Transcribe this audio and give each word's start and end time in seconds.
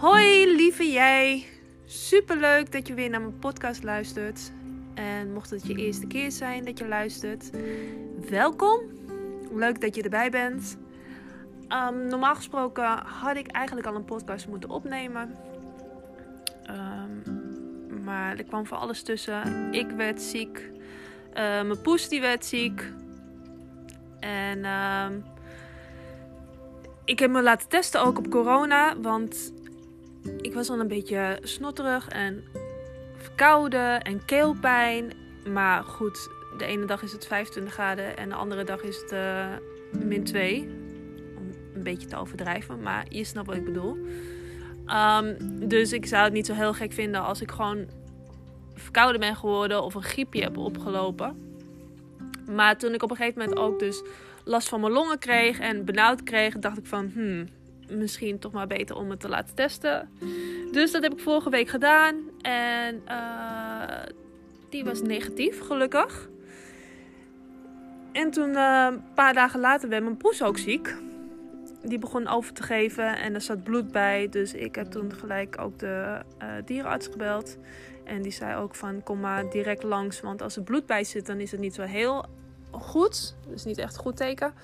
Hoi 0.00 0.54
lieve 0.56 0.90
jij. 0.90 1.46
Super 1.84 2.36
leuk 2.36 2.72
dat 2.72 2.86
je 2.86 2.94
weer 2.94 3.10
naar 3.10 3.20
mijn 3.20 3.38
podcast 3.38 3.82
luistert. 3.82 4.52
En 4.94 5.32
mocht 5.32 5.50
het 5.50 5.66
je 5.66 5.74
eerste 5.74 6.06
keer 6.06 6.32
zijn 6.32 6.64
dat 6.64 6.78
je 6.78 6.88
luistert, 6.88 7.50
welkom. 8.30 8.80
Leuk 9.52 9.80
dat 9.80 9.94
je 9.94 10.02
erbij 10.02 10.30
bent. 10.30 10.78
Um, 11.68 12.06
normaal 12.06 12.34
gesproken 12.34 12.98
had 12.98 13.36
ik 13.36 13.46
eigenlijk 13.46 13.86
al 13.86 13.94
een 13.94 14.04
podcast 14.04 14.48
moeten 14.48 14.70
opnemen. 14.70 15.36
Um, 16.70 17.22
maar 18.04 18.38
er 18.38 18.44
kwam 18.44 18.66
voor 18.66 18.76
alles 18.76 19.02
tussen. 19.02 19.72
Ik 19.72 19.90
werd 19.90 20.22
ziek. 20.22 20.70
Uh, 21.28 21.34
mijn 21.34 21.80
poes 21.82 22.08
die 22.08 22.20
werd 22.20 22.44
ziek. 22.44 22.92
En 24.20 24.64
um, 24.64 25.24
ik 27.04 27.18
heb 27.18 27.30
me 27.30 27.42
laten 27.42 27.68
testen 27.68 28.02
ook 28.02 28.18
op 28.18 28.30
corona. 28.30 29.00
Want 29.00 29.52
ik 30.40 30.54
was 30.54 30.70
al 30.70 30.80
een 30.80 30.88
beetje 30.88 31.38
snotterig 31.42 32.08
en 32.08 32.44
verkouden 33.16 34.02
en 34.02 34.24
keelpijn. 34.24 35.12
Maar 35.52 35.84
goed, 35.84 36.28
de 36.58 36.64
ene 36.64 36.84
dag 36.84 37.02
is 37.02 37.12
het 37.12 37.26
25 37.26 37.72
graden 37.72 38.16
en 38.16 38.28
de 38.28 38.34
andere 38.34 38.64
dag 38.64 38.82
is 38.82 38.96
het 38.96 39.12
uh, 39.12 39.46
min 40.04 40.24
2. 40.24 40.60
Om 41.36 41.50
een 41.74 41.82
beetje 41.82 42.06
te 42.06 42.16
overdrijven, 42.16 42.82
maar 42.82 43.06
je 43.08 43.24
snapt 43.24 43.46
wat 43.46 43.56
ik 43.56 43.64
bedoel. 43.64 43.98
Um, 44.86 45.36
dus 45.68 45.92
ik 45.92 46.06
zou 46.06 46.24
het 46.24 46.32
niet 46.32 46.46
zo 46.46 46.54
heel 46.54 46.74
gek 46.74 46.92
vinden 46.92 47.22
als 47.22 47.40
ik 47.40 47.50
gewoon 47.50 47.86
verkouden 48.74 49.20
ben 49.20 49.36
geworden 49.36 49.82
of 49.82 49.94
een 49.94 50.02
griepje 50.02 50.42
heb 50.42 50.56
opgelopen. 50.56 51.48
Maar 52.50 52.78
toen 52.78 52.94
ik 52.94 53.02
op 53.02 53.10
een 53.10 53.16
gegeven 53.16 53.40
moment 53.40 53.58
ook 53.58 53.78
dus 53.78 54.02
last 54.44 54.68
van 54.68 54.80
mijn 54.80 54.92
longen 54.92 55.18
kreeg 55.18 55.58
en 55.58 55.84
benauwd 55.84 56.22
kreeg, 56.22 56.58
dacht 56.58 56.78
ik 56.78 56.86
van, 56.86 57.10
hmm, 57.14 57.48
misschien 57.90 58.38
toch 58.38 58.52
maar 58.52 58.66
beter 58.66 58.96
om 58.96 59.10
het 59.10 59.20
te 59.20 59.28
laten 59.28 59.54
testen. 59.54 60.10
Dus 60.72 60.92
dat 60.92 61.02
heb 61.02 61.12
ik 61.12 61.20
vorige 61.20 61.50
week 61.50 61.68
gedaan. 61.68 62.14
En 62.40 63.02
uh, 63.08 63.82
die 64.68 64.84
was 64.84 65.02
negatief, 65.02 65.60
gelukkig. 65.60 66.28
En 68.12 68.30
toen, 68.30 68.50
uh, 68.50 68.86
een 68.90 69.02
paar 69.14 69.34
dagen 69.34 69.60
later, 69.60 69.88
werd 69.88 70.02
mijn 70.02 70.16
poes 70.16 70.42
ook 70.42 70.58
ziek. 70.58 70.94
Die 71.82 71.98
begon 71.98 72.28
over 72.28 72.52
te 72.52 72.62
geven 72.62 73.18
en 73.18 73.34
er 73.34 73.40
zat 73.40 73.62
bloed 73.62 73.92
bij. 73.92 74.28
Dus 74.28 74.54
ik 74.54 74.74
heb 74.74 74.90
toen 74.90 75.14
gelijk 75.14 75.60
ook 75.60 75.78
de 75.78 76.20
uh, 76.42 76.48
dierenarts 76.64 77.06
gebeld. 77.06 77.56
En 78.04 78.22
die 78.22 78.32
zei 78.32 78.56
ook 78.56 78.74
van, 78.74 79.02
kom 79.02 79.20
maar 79.20 79.50
direct 79.50 79.82
langs. 79.82 80.20
Want 80.20 80.42
als 80.42 80.56
er 80.56 80.62
bloed 80.62 80.86
bij 80.86 81.04
zit, 81.04 81.26
dan 81.26 81.40
is 81.40 81.50
het 81.50 81.60
niet 81.60 81.74
zo 81.74 81.82
heel 81.82 82.24
goed. 82.70 83.36
Dus 83.48 83.64
niet 83.64 83.78
echt 83.78 83.94
een 83.94 84.02
goed 84.02 84.16
teken. 84.16 84.54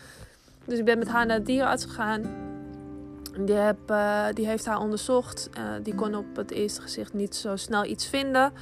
Dus 0.64 0.78
ik 0.78 0.84
ben 0.84 0.98
met 0.98 1.08
haar 1.08 1.27
naar 1.27 1.38
de 1.38 1.44
dierenarts 1.44 1.84
gegaan. 1.84 2.45
Die, 3.45 3.56
uh, 3.91 4.27
die 4.34 4.47
heeft 4.47 4.67
haar 4.67 4.81
onderzocht. 4.81 5.51
Uh, 5.59 5.65
die 5.83 5.95
kon 5.95 6.15
op 6.15 6.37
het 6.37 6.51
eerste 6.51 6.81
gezicht 6.81 7.15
niet 7.15 7.34
zo 7.34 7.56
snel 7.56 7.84
iets 7.84 8.06
vinden. 8.06 8.53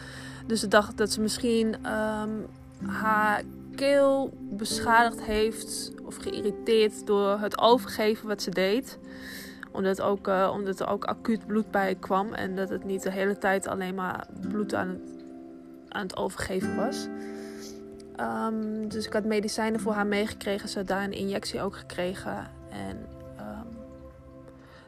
Dus 0.46 0.60
ze 0.60 0.68
dacht 0.68 0.96
dat 0.96 1.12
ze 1.12 1.20
misschien 1.20 1.74
um, 1.74 2.46
haar 2.86 3.42
keel 3.74 4.30
beschadigd 4.50 5.22
heeft 5.22 5.92
of 6.04 6.16
geïrriteerd 6.16 7.06
door 7.06 7.38
het 7.38 7.58
overgeven 7.58 8.28
wat 8.28 8.42
ze 8.42 8.50
deed. 8.50 8.98
Omdat, 9.72 10.00
ook, 10.00 10.28
uh, 10.28 10.50
omdat 10.52 10.80
er 10.80 10.88
ook 10.88 11.04
acuut 11.04 11.46
bloed 11.46 11.70
bij 11.70 11.94
kwam 11.94 12.32
en 12.32 12.56
dat 12.56 12.68
het 12.68 12.84
niet 12.84 13.02
de 13.02 13.10
hele 13.10 13.38
tijd 13.38 13.66
alleen 13.66 13.94
maar 13.94 14.26
bloed 14.48 14.74
aan 14.74 14.88
het, 14.88 15.24
aan 15.88 16.02
het 16.02 16.16
overgeven 16.16 16.76
was. 16.76 17.08
Um, 18.20 18.88
dus 18.88 19.06
ik 19.06 19.12
had 19.12 19.24
medicijnen 19.24 19.80
voor 19.80 19.92
haar 19.92 20.06
meegekregen. 20.06 20.68
Ze 20.68 20.78
had 20.78 20.86
daar 20.86 21.04
een 21.04 21.12
injectie 21.12 21.60
ook 21.60 21.76
gekregen. 21.76 22.50
En 22.70 23.06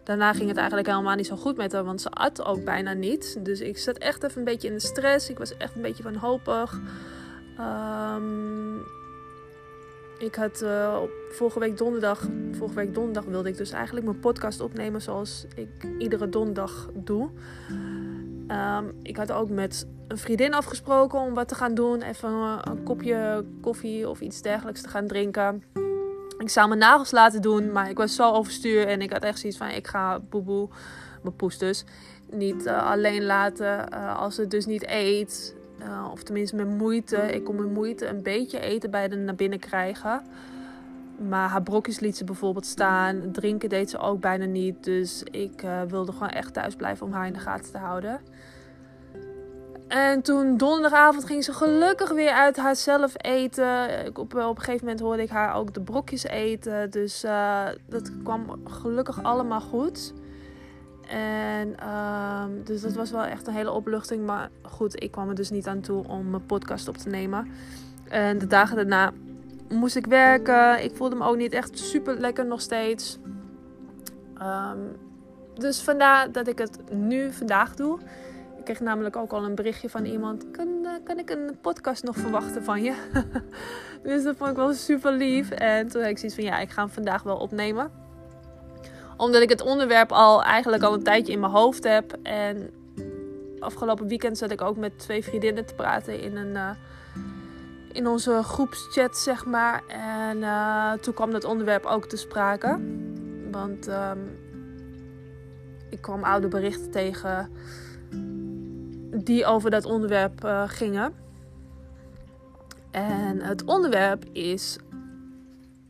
daarna 0.07 0.33
ging 0.33 0.49
het 0.49 0.57
eigenlijk 0.57 0.89
helemaal 0.89 1.15
niet 1.15 1.27
zo 1.27 1.37
goed 1.37 1.57
met 1.57 1.73
haar, 1.73 1.85
want 1.85 2.01
ze 2.01 2.11
at 2.11 2.45
ook 2.45 2.65
bijna 2.65 2.93
niet. 2.93 3.45
Dus 3.45 3.61
ik 3.61 3.79
zat 3.79 3.99
echt 3.99 4.23
even 4.23 4.39
een 4.39 4.45
beetje 4.45 4.69
in 4.69 4.75
de 4.75 4.81
stress. 4.81 5.31
Ik 5.31 5.39
was 5.39 5.57
echt 5.57 5.75
een 5.75 5.83
beetje 5.83 6.03
wanhopig. 6.03 6.81
Um, 7.61 8.85
ik 10.19 10.35
had 10.35 10.63
op 11.03 11.11
vorige 11.31 11.59
week 11.59 11.79
donderdag, 11.79 12.29
vorige 12.53 12.77
week 12.77 12.95
donderdag 12.95 13.25
wilde 13.25 13.49
ik 13.49 13.57
dus 13.57 13.71
eigenlijk 13.71 14.07
mijn 14.07 14.21
podcast 14.21 14.61
opnemen 14.61 15.03
zoals 15.03 15.47
ik 15.55 15.69
iedere 15.99 16.29
donderdag 16.29 16.89
doe. 16.95 17.31
Um, 18.49 18.93
ik 19.03 19.17
had 19.17 19.33
ook 19.33 19.49
met 19.49 19.87
een 20.09 20.19
vriendin 20.19 20.55
afgesproken 20.55 21.21
om 21.21 21.35
wat 21.35 21.49
te 21.49 21.55
gaan 21.55 21.75
doen. 21.75 22.03
Even 22.03 22.31
een 22.71 22.83
kopje 22.83 23.45
koffie 23.61 24.09
of 24.09 24.21
iets 24.21 24.43
dergelijks 24.43 24.83
te 24.83 24.89
gaan 24.89 25.07
drinken. 25.07 25.63
Ik 26.39 26.49
zou 26.49 26.69
mijn 26.69 26.81
nagels 26.81 27.11
laten 27.11 27.43
doen, 27.43 27.73
maar 27.73 27.91
ik 27.91 27.97
was 27.97 28.15
zo 28.15 28.33
overstuur. 28.33 28.87
En 28.87 29.01
ik 29.01 29.13
had 29.13 29.23
echt 29.23 29.39
zoiets 29.39 29.59
van, 29.59 29.69
ik 29.69 29.87
ga 29.87 30.21
boeboe, 30.21 30.69
mijn 31.23 31.37
poes 31.37 31.59
dus, 31.59 31.85
niet 32.31 32.67
uh, 32.67 32.91
alleen 32.91 33.25
laten 33.25 33.89
uh, 33.93 34.19
als 34.19 34.37
het 34.37 34.51
dus 34.51 34.67
niet 34.67 34.87
eet. 34.87 35.55
Uh, 35.81 36.09
of 36.13 36.23
tenminste 36.23 36.57
met 36.57 36.69
moeite. 36.69 37.17
Ik 37.17 37.45
kon 37.45 37.57
met 37.57 37.73
moeite 37.73 38.07
een 38.07 38.23
beetje 38.23 38.61
eten 38.61 38.91
bij 38.91 39.09
de 39.09 39.17
naar 39.17 39.35
binnen 39.35 39.59
krijgen. 39.59 40.23
Maar 41.29 41.49
haar 41.49 41.63
brokjes 41.63 42.01
liet 42.01 42.17
ze 42.17 42.25
bijvoorbeeld 42.25 42.67
staan. 42.67 43.31
Drinken 43.33 43.69
deed 43.69 43.91
ze 43.91 43.99
ook 43.99 44.21
bijna 44.21 44.45
niet. 44.45 44.85
Dus 44.85 45.23
ik 45.23 45.65
wilde 45.89 46.13
gewoon 46.13 46.29
echt 46.29 46.53
thuis 46.53 46.75
blijven 46.75 47.07
om 47.07 47.13
haar 47.13 47.27
in 47.27 47.33
de 47.33 47.39
gaten 47.39 47.73
te 47.73 47.79
houden. 47.79 48.21
En 49.89 50.23
toen 50.23 50.57
donderdagavond 50.57 51.25
ging 51.25 51.45
ze 51.45 51.53
gelukkig 51.53 52.13
weer 52.13 52.31
uit 52.31 52.57
haarzelf 52.57 53.13
eten. 53.17 54.07
Op, 54.09 54.35
op 54.35 54.35
een 54.35 54.59
gegeven 54.59 54.85
moment 54.87 55.01
hoorde 55.01 55.23
ik 55.23 55.29
haar 55.29 55.55
ook 55.55 55.75
de 55.75 55.81
brokjes 55.81 56.25
eten. 56.25 56.91
Dus 56.91 57.25
uh, 57.25 57.65
dat 57.89 58.11
kwam 58.23 58.61
gelukkig 58.65 59.23
allemaal 59.23 59.61
goed. 59.61 60.13
En 61.09 61.75
uh, 61.83 62.45
dus 62.65 62.81
dat 62.81 62.93
was 62.93 63.11
wel 63.11 63.25
echt 63.25 63.47
een 63.47 63.55
hele 63.55 63.73
opluchting. 63.73 64.27
Maar 64.27 64.51
goed, 64.63 65.03
ik 65.03 65.11
kwam 65.11 65.29
er 65.29 65.35
dus 65.35 65.51
niet 65.51 65.67
aan 65.67 65.81
toe 65.81 66.09
om 66.09 66.31
mijn 66.31 66.47
podcast 66.47 66.89
op 66.89 66.97
te 66.97 67.09
nemen. 67.09 67.51
En 68.09 68.39
de 68.39 68.47
dagen 68.47 68.77
daarna 68.77 69.13
moest 69.69 69.97
ik 69.97 70.07
werken. 70.07 70.85
Ik 70.85 70.97
voelde 70.97 71.17
me 71.17 71.25
ook 71.25 71.37
niet 71.37 71.53
echt 71.53 71.79
super 71.79 72.21
lekker 72.21 72.47
nog 72.47 72.61
steeds. 72.61 73.19
Um, 74.43 74.97
dus 75.55 75.81
vandaar 75.81 76.33
dat 76.33 76.49
ik 76.49 76.59
het 76.59 76.79
nu 76.91 77.33
vandaag 77.33 77.75
doe. 77.75 77.99
Kreeg 78.67 78.81
namelijk 78.81 79.17
ook 79.17 79.33
al 79.33 79.45
een 79.45 79.55
berichtje 79.55 79.91
van 79.91 80.05
iemand. 80.05 80.51
Kan, 80.51 80.69
uh, 80.83 80.91
kan 81.05 81.19
ik 81.19 81.31
een 81.31 81.59
podcast 81.61 82.03
nog 82.03 82.17
verwachten 82.17 82.65
van 82.65 82.83
je? 82.83 82.95
dus 84.03 84.23
dat 84.23 84.37
vond 84.37 84.51
ik 84.51 84.57
wel 84.57 84.73
super 84.73 85.13
lief. 85.13 85.51
En 85.51 85.89
toen 85.89 86.01
had 86.01 86.11
ik 86.11 86.19
zoiets 86.19 86.37
van 86.37 86.45
ja, 86.45 86.59
ik 86.59 86.71
ga 86.71 86.83
hem 86.83 86.91
vandaag 86.91 87.23
wel 87.23 87.37
opnemen. 87.37 87.91
Omdat 89.17 89.43
ik 89.43 89.49
het 89.49 89.61
onderwerp 89.61 90.13
al 90.13 90.43
eigenlijk 90.43 90.83
al 90.83 90.95
een 90.95 91.03
tijdje 91.03 91.33
in 91.33 91.41
mijn 91.41 91.53
hoofd 91.53 91.85
heb. 91.85 92.17
En 92.23 92.71
afgelopen 93.59 94.09
weekend 94.09 94.39
zat 94.39 94.51
ik 94.51 94.61
ook 94.61 94.77
met 94.77 94.99
twee 94.99 95.25
vriendinnen 95.25 95.67
te 95.67 95.75
praten 95.75 96.21
in 96.21 96.37
een... 96.37 96.55
Uh, 96.55 96.71
in 97.93 98.07
onze 98.07 98.43
groepschat, 98.43 99.17
zeg 99.17 99.45
maar. 99.45 99.83
En 99.89 100.39
uh, 100.39 100.93
toen 100.93 101.15
kwam 101.15 101.31
dat 101.31 101.45
onderwerp 101.45 101.85
ook 101.85 102.07
te 102.07 102.17
sprake. 102.17 102.79
Want 103.51 103.89
um, 103.89 104.39
ik 105.91 106.01
kwam 106.01 106.25
oude 106.25 106.49
berichten 106.49 106.91
tegen 106.91 107.51
die 109.15 109.45
over 109.47 109.71
dat 109.71 109.85
onderwerp 109.85 110.45
uh, 110.45 110.63
gingen. 110.67 111.13
En 112.91 113.41
het 113.41 113.65
onderwerp 113.65 114.25
is 114.33 114.79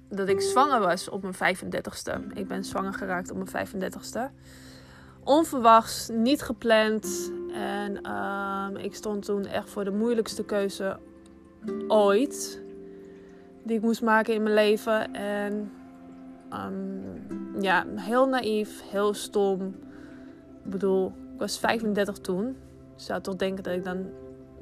dat 0.09 0.29
ik 0.29 0.41
zwanger 0.41 0.81
was 0.81 1.09
op 1.09 1.23
mijn 1.23 1.57
35ste. 1.57 2.35
Ik 2.35 2.49
ben 2.49 2.65
zwanger 2.65 2.95
geraakt 2.95 3.31
op 3.31 3.53
mijn 3.53 3.67
35ste. 3.67 4.21
Onverwachts, 5.25 6.09
niet 6.09 6.43
gepland. 6.43 7.33
En 7.53 8.13
um, 8.13 8.77
ik 8.77 8.95
stond 8.95 9.25
toen 9.25 9.47
echt 9.47 9.71
voor 9.71 9.85
de 9.85 9.91
moeilijkste 9.91 10.45
keuze 10.45 10.99
ooit 11.89 12.61
die 13.63 13.77
ik 13.77 13.83
moest 13.83 14.03
maken 14.03 14.35
in 14.35 14.43
mijn 14.43 14.55
leven. 14.55 15.15
En 15.15 15.73
um, 16.53 17.03
ja, 17.61 17.85
heel 17.95 18.29
naïef, 18.29 18.83
heel 18.91 19.15
stom. 19.15 19.61
Ik 20.65 20.71
bedoel, 20.71 21.07
ik 21.07 21.39
was 21.39 21.59
35 21.59 22.19
toen. 22.19 22.57
Zou 22.97 23.21
toch 23.21 23.37
denken 23.37 23.65
dat 23.65 23.75
ik 23.75 23.85
dan 23.85 24.07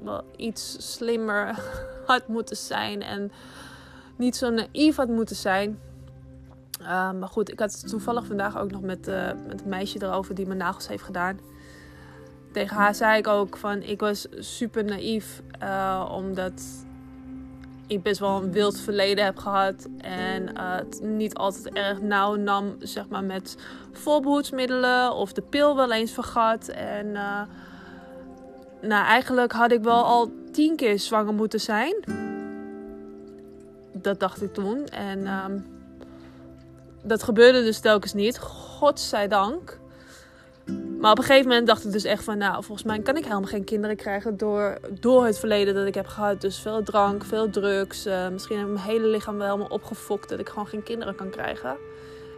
wel 0.03 0.25
iets 0.37 0.93
slimmer 0.95 1.59
had 2.07 2.29
moeten 2.29 2.57
zijn. 2.57 3.03
En 3.03 3.33
niet 4.17 4.37
zo 4.37 4.51
naïef 4.51 4.97
had 4.97 5.09
moeten 5.09 5.37
zijn. 5.37 5.79
Uh, 6.81 7.13
maar 7.13 7.29
goed, 7.29 7.51
ik 7.51 7.59
had 7.59 7.73
het 7.73 7.89
toevallig 7.89 8.27
vandaag 8.27 8.59
ook 8.59 8.71
nog 8.71 8.81
met, 8.81 9.09
uh, 9.09 9.31
met 9.47 9.63
een 9.63 9.69
meisje 9.69 10.03
erover 10.03 10.35
die 10.35 10.47
mijn 10.47 10.59
nagels 10.59 10.89
heeft 10.89 11.03
gedaan. 11.03 11.39
Tegen 12.53 12.77
haar 12.77 12.95
zei 12.95 13.19
ik 13.19 13.27
ook 13.27 13.57
van 13.57 13.83
ik 13.83 14.01
was 14.01 14.27
super 14.39 14.85
naïef. 14.85 15.43
Uh, 15.63 16.11
omdat 16.13 16.63
ik 17.87 18.03
best 18.03 18.21
wel 18.21 18.43
een 18.43 18.53
wild 18.53 18.81
verleden 18.81 19.25
heb 19.25 19.37
gehad. 19.37 19.89
En 19.99 20.43
uh, 20.43 20.75
het 20.77 21.01
niet 21.03 21.35
altijd 21.35 21.75
erg 21.75 22.01
nauw 22.01 22.35
nam, 22.35 22.77
zeg 22.79 23.09
maar, 23.09 23.25
met 23.25 23.57
voorbehoedsmiddelen. 23.93 25.15
Of 25.15 25.33
de 25.33 25.43
pil 25.43 25.77
wel 25.77 25.93
eens 25.93 26.13
vergat. 26.13 26.69
En 26.69 27.17
nou, 28.87 29.07
eigenlijk 29.07 29.53
had 29.53 29.73
ik 29.73 29.83
wel 29.83 30.05
al 30.05 30.33
tien 30.53 30.77
keer 30.77 30.99
zwanger 30.99 31.35
moeten 31.35 31.61
zijn. 31.61 31.95
Dat 33.93 34.21
dacht 34.21 34.43
ik 34.43 34.55
toen. 34.55 34.87
En 34.87 35.27
um, 35.27 35.67
dat 37.03 37.23
gebeurde 37.23 37.63
dus 37.63 37.81
telkens 37.81 38.13
niet. 38.13 38.39
Godzijdank. 38.39 39.79
Maar 41.01 41.11
op 41.11 41.19
een 41.19 41.25
gegeven 41.25 41.49
moment 41.49 41.67
dacht 41.67 41.85
ik 41.85 41.93
dus 41.93 42.05
echt 42.05 42.25
van, 42.25 42.39
nou, 42.39 42.65
volgens 42.65 42.87
mij 42.87 42.99
kan 43.01 43.17
ik 43.17 43.25
helemaal 43.25 43.49
geen 43.49 43.65
kinderen 43.65 43.97
krijgen 43.97 44.37
door, 44.37 44.79
door 45.01 45.27
het 45.27 45.39
verleden 45.39 45.75
dat 45.75 45.87
ik 45.87 45.95
heb 45.95 46.07
gehad. 46.07 46.41
Dus 46.41 46.59
veel 46.59 46.83
drank, 46.83 47.25
veel 47.25 47.51
drugs. 47.51 48.07
Uh, 48.07 48.29
misschien 48.29 48.59
heb 48.59 48.67
ik 48.67 48.73
mijn 48.73 48.87
hele 48.87 49.07
lichaam 49.07 49.37
wel 49.37 49.47
helemaal 49.47 49.69
opgefokt 49.69 50.29
dat 50.29 50.39
ik 50.39 50.49
gewoon 50.49 50.67
geen 50.67 50.83
kinderen 50.83 51.15
kan 51.15 51.31
krijgen. 51.31 51.77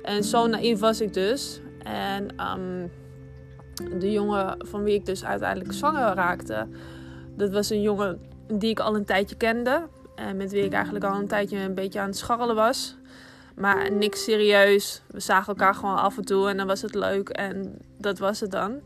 En 0.03 0.25
zo 0.25 0.47
naïef 0.47 0.79
was 0.79 1.01
ik 1.01 1.15
dus. 1.15 1.61
En 1.83 2.29
um, 2.59 2.91
de 3.99 4.13
jongen 4.13 4.57
van 4.59 4.83
wie 4.83 4.95
ik 4.95 5.07
dus 5.07 5.25
uiteindelijk 5.25 5.73
zwanger 5.73 6.15
raakte, 6.15 6.67
dat 7.37 7.51
was 7.51 7.71
een 7.71 7.83
jongen 7.83 8.21
die 8.49 8.71
ik 8.71 8.81
al 8.81 8.95
een 8.95 9.05
tijdje 9.05 9.37
kende. 9.37 9.83
En 10.15 10.37
met 10.37 10.51
wie 10.51 10.65
ik 10.65 10.73
eigenlijk 10.73 11.05
al 11.05 11.15
een 11.15 11.27
tijdje 11.27 11.59
een 11.59 11.75
beetje 11.75 12.01
aan 12.01 12.07
het 12.07 12.17
scharrelen 12.17 12.55
was. 12.55 12.97
Maar 13.55 13.93
niks 13.93 14.25
serieus. 14.25 15.03
We 15.07 15.21
zagen 15.21 15.47
elkaar 15.47 15.75
gewoon 15.75 15.97
af 15.97 16.17
en 16.17 16.25
toe 16.25 16.49
en 16.49 16.57
dan 16.57 16.67
was 16.67 16.83
het 16.83 16.95
leuk. 16.95 17.29
En 17.29 17.79
dat 17.97 18.19
was 18.19 18.41
het 18.41 18.51
dan. 18.51 18.81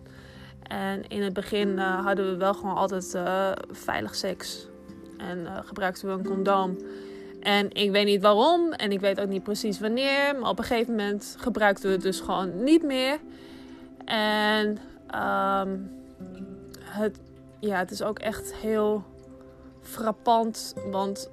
En 0.62 1.08
in 1.08 1.22
het 1.22 1.32
begin 1.32 1.68
uh, 1.68 2.04
hadden 2.04 2.30
we 2.30 2.36
wel 2.36 2.54
gewoon 2.54 2.76
altijd 2.76 3.12
uh, 3.16 3.50
veilig 3.70 4.14
seks. 4.14 4.66
En 5.16 5.38
uh, 5.38 5.58
gebruikten 5.64 6.08
we 6.08 6.12
een 6.12 6.24
condoom. 6.24 6.76
En 7.40 7.72
ik 7.72 7.90
weet 7.90 8.04
niet 8.04 8.22
waarom 8.22 8.72
en 8.72 8.92
ik 8.92 9.00
weet 9.00 9.20
ook 9.20 9.28
niet 9.28 9.42
precies 9.42 9.80
wanneer. 9.80 10.36
Maar 10.40 10.50
op 10.50 10.58
een 10.58 10.64
gegeven 10.64 10.94
moment 10.94 11.36
gebruikten 11.38 11.86
we 11.86 11.92
het 11.92 12.02
dus 12.02 12.20
gewoon 12.20 12.64
niet 12.64 12.82
meer. 12.82 13.18
En 14.10 14.78
um, 15.14 15.90
het, 16.80 17.20
ja, 17.60 17.78
het 17.78 17.90
is 17.90 18.02
ook 18.02 18.18
echt 18.18 18.54
heel 18.54 19.04
frappant. 19.80 20.74
Want 20.90 21.30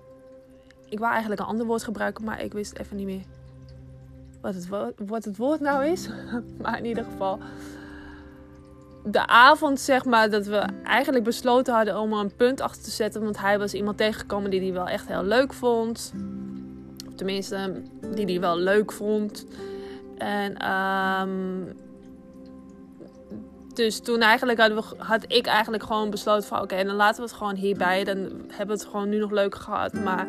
ik 0.89 0.99
wou 0.99 1.11
eigenlijk 1.11 1.41
een 1.41 1.47
ander 1.47 1.65
woord 1.65 1.83
gebruiken, 1.83 2.23
maar 2.23 2.41
ik 2.41 2.53
wist 2.53 2.77
even 2.77 2.97
niet 2.97 3.05
meer 3.05 3.23
wat 4.41 4.53
het, 4.53 4.67
wat 5.07 5.25
het 5.25 5.37
woord 5.37 5.59
nou 5.59 5.85
is. 5.85 6.09
maar 6.61 6.77
in 6.77 6.85
ieder 6.85 7.03
geval, 7.03 7.39
de 9.03 9.27
avond 9.27 9.79
zeg 9.79 10.05
maar 10.05 10.29
dat 10.29 10.45
we 10.45 10.65
eigenlijk 10.83 11.23
besloten 11.23 11.73
hadden 11.73 11.99
om 11.99 12.13
er 12.13 12.19
een 12.19 12.35
punt 12.35 12.61
achter 12.61 12.83
te 12.83 12.91
zetten. 12.91 13.23
Want 13.23 13.39
hij 13.39 13.59
was 13.59 13.73
iemand 13.73 13.97
tegengekomen 13.97 14.49
die 14.49 14.61
hij 14.61 14.73
wel 14.73 14.87
echt 14.87 15.07
heel 15.07 15.23
leuk 15.23 15.53
vond. 15.53 16.13
Tenminste, 17.15 17.81
die 18.13 18.25
hij 18.25 18.39
wel 18.39 18.57
leuk 18.57 18.91
vond. 18.91 19.45
En 20.17 20.71
um, 20.71 21.75
dus 23.77 23.99
toen 23.99 24.21
eigenlijk 24.21 24.59
hadden 24.59 24.77
we, 24.77 24.95
had 24.97 25.23
ik 25.27 25.45
eigenlijk 25.45 25.83
gewoon 25.83 26.09
besloten 26.09 26.47
van... 26.47 26.61
Oké, 26.61 26.83
dan 26.83 26.95
laten 26.95 27.15
we 27.15 27.29
het 27.29 27.37
gewoon 27.37 27.55
hierbij. 27.55 28.03
Dan 28.03 28.17
hebben 28.47 28.75
we 28.77 28.83
het 28.83 28.91
gewoon 28.91 29.09
nu 29.09 29.17
nog 29.17 29.31
leuk 29.31 29.55
gehad. 29.55 29.93
Maar 29.93 30.27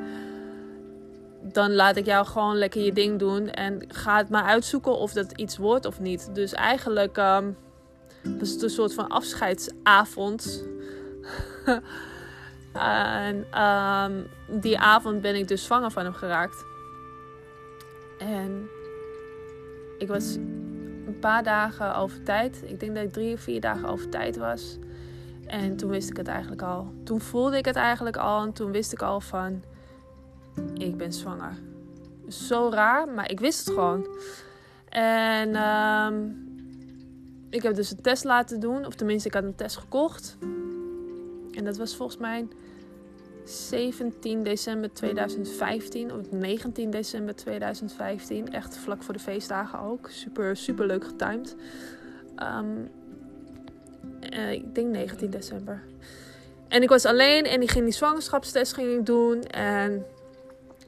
dan 1.42 1.74
laat 1.74 1.96
ik 1.96 2.04
jou 2.04 2.26
gewoon 2.26 2.56
lekker 2.56 2.82
je 2.82 2.92
ding 2.92 3.18
doen. 3.18 3.50
En 3.50 3.84
ga 3.88 4.16
het 4.16 4.28
maar 4.28 4.42
uitzoeken 4.42 4.96
of 4.96 5.12
dat 5.12 5.32
iets 5.32 5.56
wordt 5.56 5.86
of 5.86 6.00
niet. 6.00 6.34
Dus 6.34 6.52
eigenlijk 6.52 7.16
um, 7.16 7.56
was 8.38 8.50
het 8.50 8.62
een 8.62 8.70
soort 8.70 8.94
van 8.94 9.08
afscheidsavond. 9.08 10.64
en 12.72 13.62
um, 13.62 14.26
die 14.60 14.78
avond 14.78 15.20
ben 15.20 15.34
ik 15.34 15.48
dus 15.48 15.64
zwanger 15.64 15.90
van 15.90 16.04
hem 16.04 16.14
geraakt. 16.14 16.64
En 18.18 18.68
ik 19.98 20.08
was 20.08 20.36
een 21.19 21.31
paar 21.31 21.43
dagen 21.43 21.97
over 21.97 22.23
tijd. 22.23 22.62
Ik 22.67 22.81
denk 22.81 22.94
dat 22.94 23.05
ik 23.05 23.12
drie 23.12 23.35
of 23.35 23.41
vier 23.41 23.61
dagen 23.61 23.88
over 23.88 24.09
tijd 24.09 24.37
was. 24.37 24.79
En 25.47 25.76
toen 25.76 25.91
wist 25.91 26.11
ik 26.11 26.17
het 26.17 26.29
eigenlijk 26.29 26.62
al. 26.62 26.93
Toen 27.05 27.20
voelde 27.20 27.56
ik 27.56 27.65
het 27.65 27.76
eigenlijk 27.76 28.17
al. 28.17 28.43
En 28.43 28.53
toen 28.53 28.70
wist 28.70 28.93
ik 28.93 29.03
al 29.03 29.20
van... 29.20 29.62
Ik 30.75 30.97
ben 30.97 31.12
zwanger. 31.12 31.59
Zo 32.29 32.70
raar, 32.73 33.09
maar 33.09 33.31
ik 33.31 33.41
wist 33.41 33.65
het 33.65 33.75
gewoon. 33.75 34.06
En 34.88 35.56
um, 35.56 36.47
ik 37.50 37.62
heb 37.62 37.75
dus 37.75 37.91
een 37.91 38.00
test 38.00 38.25
laten 38.25 38.61
doen. 38.61 38.87
Of 38.87 38.94
tenminste, 38.94 39.29
ik 39.29 39.35
had 39.35 39.44
een 39.44 39.55
test 39.55 39.76
gekocht. 39.76 40.37
En 41.53 41.65
dat 41.65 41.76
was 41.76 41.97
volgens 41.97 42.19
mij 42.19 42.49
17 43.48 44.42
december 44.42 44.92
2015 44.92 46.12
of 46.12 46.30
19 46.30 46.90
december 46.90 47.34
2015. 47.34 48.52
Echt 48.52 48.76
vlak 48.76 49.02
voor 49.02 49.14
de 49.14 49.20
feestdagen 49.20 49.80
ook. 49.80 50.08
Super, 50.10 50.56
super 50.56 50.86
leuk 50.86 51.04
getimed. 51.04 51.56
Um, 52.42 52.90
uh, 54.32 54.52
ik 54.52 54.74
denk 54.74 54.88
19 54.88 55.30
december. 55.30 55.82
En 56.68 56.82
ik 56.82 56.88
was 56.88 57.04
alleen 57.04 57.44
en 57.44 57.62
ik 57.62 57.70
ging 57.70 57.84
die 57.84 57.94
zwangerschapstest 57.94 58.72
ging 58.72 58.98
ik 58.98 59.06
doen. 59.06 59.42
En 59.42 60.06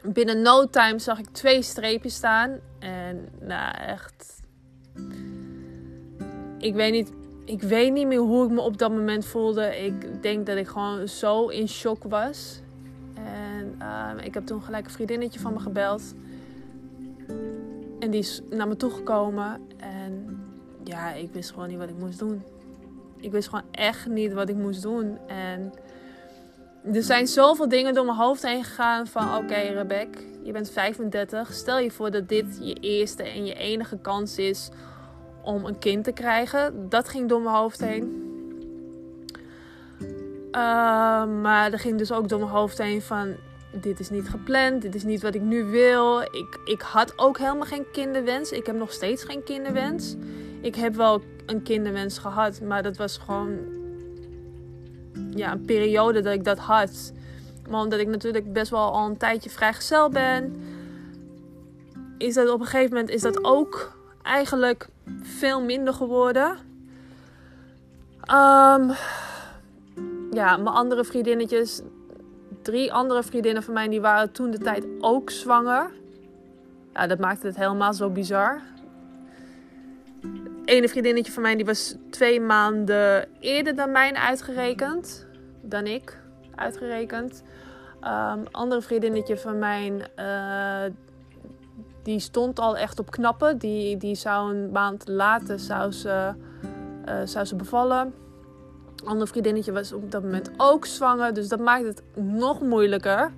binnen 0.03 0.43
no 0.43 0.67
time 0.67 0.99
zag 0.99 1.19
ik 1.19 1.29
twee 1.33 1.63
streepjes 1.63 2.15
staan. 2.15 2.61
En 2.79 3.29
nou 3.41 3.77
echt. 3.77 4.41
Ik 6.59 6.75
weet 6.75 6.93
niet 6.93 7.13
ik 7.51 7.63
weet 7.63 7.93
niet 7.93 8.07
meer 8.07 8.19
hoe 8.19 8.45
ik 8.45 8.51
me 8.51 8.61
op 8.61 8.79
dat 8.79 8.91
moment 8.91 9.25
voelde. 9.25 9.77
Ik 9.85 10.23
denk 10.23 10.47
dat 10.47 10.57
ik 10.57 10.69
gewoon 10.69 11.09
zo 11.09 11.49
in 11.49 11.69
shock 11.69 12.03
was. 12.05 12.61
En 13.15 13.75
uh, 13.83 14.25
ik 14.25 14.35
heb 14.35 14.47
toen 14.47 14.63
gelijk 14.63 14.85
een 14.85 14.91
vriendinnetje 14.91 15.41
van 15.41 15.53
me 15.53 15.61
gebeld. 15.61 16.15
En 17.99 18.11
die 18.11 18.21
is 18.21 18.41
naar 18.51 18.69
me 18.69 18.77
toegekomen. 18.77 19.61
En 19.77 20.41
ja, 20.85 21.13
ik 21.13 21.33
wist 21.33 21.51
gewoon 21.51 21.69
niet 21.69 21.79
wat 21.79 21.89
ik 21.89 21.99
moest 21.99 22.19
doen. 22.19 22.43
Ik 23.17 23.31
wist 23.31 23.49
gewoon 23.49 23.65
echt 23.71 24.07
niet 24.07 24.33
wat 24.33 24.49
ik 24.49 24.57
moest 24.57 24.83
doen. 24.83 25.19
En 25.27 25.73
er 26.93 27.03
zijn 27.03 27.27
zoveel 27.27 27.69
dingen 27.69 27.95
door 27.95 28.05
mijn 28.05 28.19
hoofd 28.19 28.43
heen 28.43 28.65
gegaan. 28.65 29.07
Van 29.07 29.35
oké, 29.35 29.43
okay, 29.43 29.73
Rebecca, 29.73 30.21
je 30.43 30.53
bent 30.53 30.71
35. 30.71 31.53
Stel 31.53 31.79
je 31.79 31.91
voor 31.91 32.11
dat 32.11 32.29
dit 32.29 32.59
je 32.61 32.75
eerste 32.75 33.23
en 33.23 33.47
je 33.47 33.55
enige 33.55 33.99
kans 33.99 34.39
is 34.39 34.71
om 35.43 35.65
een 35.65 35.79
kind 35.79 36.05
te 36.05 36.13
krijgen. 36.13 36.89
Dat 36.89 37.09
ging 37.09 37.29
door 37.29 37.41
mijn 37.41 37.57
hoofd 37.57 37.81
heen. 37.81 38.29
Uh, 40.47 41.27
maar 41.27 41.73
er 41.73 41.79
ging 41.79 41.99
dus 41.99 42.13
ook 42.13 42.29
door 42.29 42.39
mijn 42.39 42.51
hoofd 42.51 42.79
heen 42.79 43.03
van... 43.03 43.35
Dit 43.73 44.01
is 44.01 44.11
niet 44.11 44.29
gepland, 44.29 44.83
dit 44.83 44.95
is 44.95 45.05
niet 45.05 45.23
wat 45.23 45.35
ik 45.35 45.41
nu 45.41 45.65
wil. 45.65 46.21
Ik, 46.21 46.61
ik 46.65 46.81
had 46.81 47.19
ook 47.19 47.39
helemaal 47.39 47.67
geen 47.67 47.87
kinderwens. 47.93 48.51
Ik 48.51 48.67
heb 48.67 48.77
nog 48.77 48.93
steeds 48.93 49.25
geen 49.25 49.43
kinderwens. 49.43 50.17
Ik 50.61 50.75
heb 50.75 50.95
wel 50.95 51.23
een 51.47 51.63
kinderwens 51.63 52.19
gehad, 52.19 52.61
maar 52.61 52.83
dat 52.83 52.97
was 52.97 53.19
gewoon... 53.19 53.59
Ja, 55.31 55.53
een 55.53 55.65
periode 55.65 56.21
dat 56.21 56.33
ik 56.33 56.45
dat 56.45 56.59
had. 56.59 57.13
Maar 57.69 57.81
omdat 57.81 57.99
ik 57.99 58.09
natuurlijk 58.09 58.53
best 58.53 58.71
wel 58.71 58.93
al 58.93 59.07
een 59.07 59.17
tijdje 59.17 59.51
vrijgezel 59.51 60.09
ben... 60.09 60.63
Is 62.19 62.35
dat 62.35 62.49
op 62.51 62.61
een 62.61 62.67
gegeven 62.67 62.95
moment 62.95 63.11
is 63.11 63.23
dat 63.23 63.45
ook 63.45 63.97
eigenlijk 64.23 64.89
veel 65.23 65.63
minder 65.63 65.95
geworden. 65.95 66.51
Um, 68.21 68.91
ja, 70.31 70.57
mijn 70.57 70.67
andere 70.67 71.05
vriendinnetjes, 71.05 71.83
drie 72.63 72.93
andere 72.93 73.23
vriendinnen 73.23 73.63
van 73.63 73.75
mij, 73.75 73.89
die 73.89 74.01
waren 74.01 74.33
toen 74.33 74.51
de 74.51 74.59
tijd 74.59 74.87
ook 75.01 75.31
zwanger. 75.31 75.91
Ja, 76.93 77.07
dat 77.07 77.19
maakte 77.19 77.47
het 77.47 77.57
helemaal 77.57 77.95
zo 77.95 78.11
bizar. 78.11 78.61
Ene 80.65 80.89
vriendinnetje 80.89 81.33
van 81.33 81.43
mij 81.43 81.57
die 81.57 81.65
was 81.65 81.97
twee 82.11 82.41
maanden 82.41 83.29
eerder 83.41 83.77
dan 83.77 83.91
mij 83.91 84.13
uitgerekend. 84.13 85.27
Dan 85.63 85.87
ik 85.87 86.19
uitgerekend. 86.55 87.43
Um, 88.05 88.45
andere 88.51 88.83
vriendinnetje 88.83 89.37
van 89.37 89.59
mij, 89.59 89.93
uh, 90.19 90.95
die 92.03 92.19
stond 92.19 92.59
al 92.59 92.77
echt 92.77 92.99
op 92.99 93.11
knappen. 93.11 93.59
Die, 93.59 93.97
die 93.97 94.15
zou 94.15 94.55
een 94.55 94.71
maand 94.71 95.09
later 95.09 95.59
zou 95.59 95.93
ze, 95.93 96.33
uh, 97.09 97.15
zou 97.25 97.45
ze 97.45 97.57
bevallen. 97.57 98.15
Een 98.97 99.07
ander 99.07 99.29
vriendinnetje 99.29 99.73
was 99.73 99.93
op 99.93 100.11
dat 100.11 100.23
moment 100.23 100.51
ook 100.57 100.87
zwanger. 100.87 101.35
Dus 101.35 101.49
dat 101.49 101.61
maakt 101.61 101.85
het 101.85 102.03
nog 102.15 102.61
moeilijker. 102.61 103.33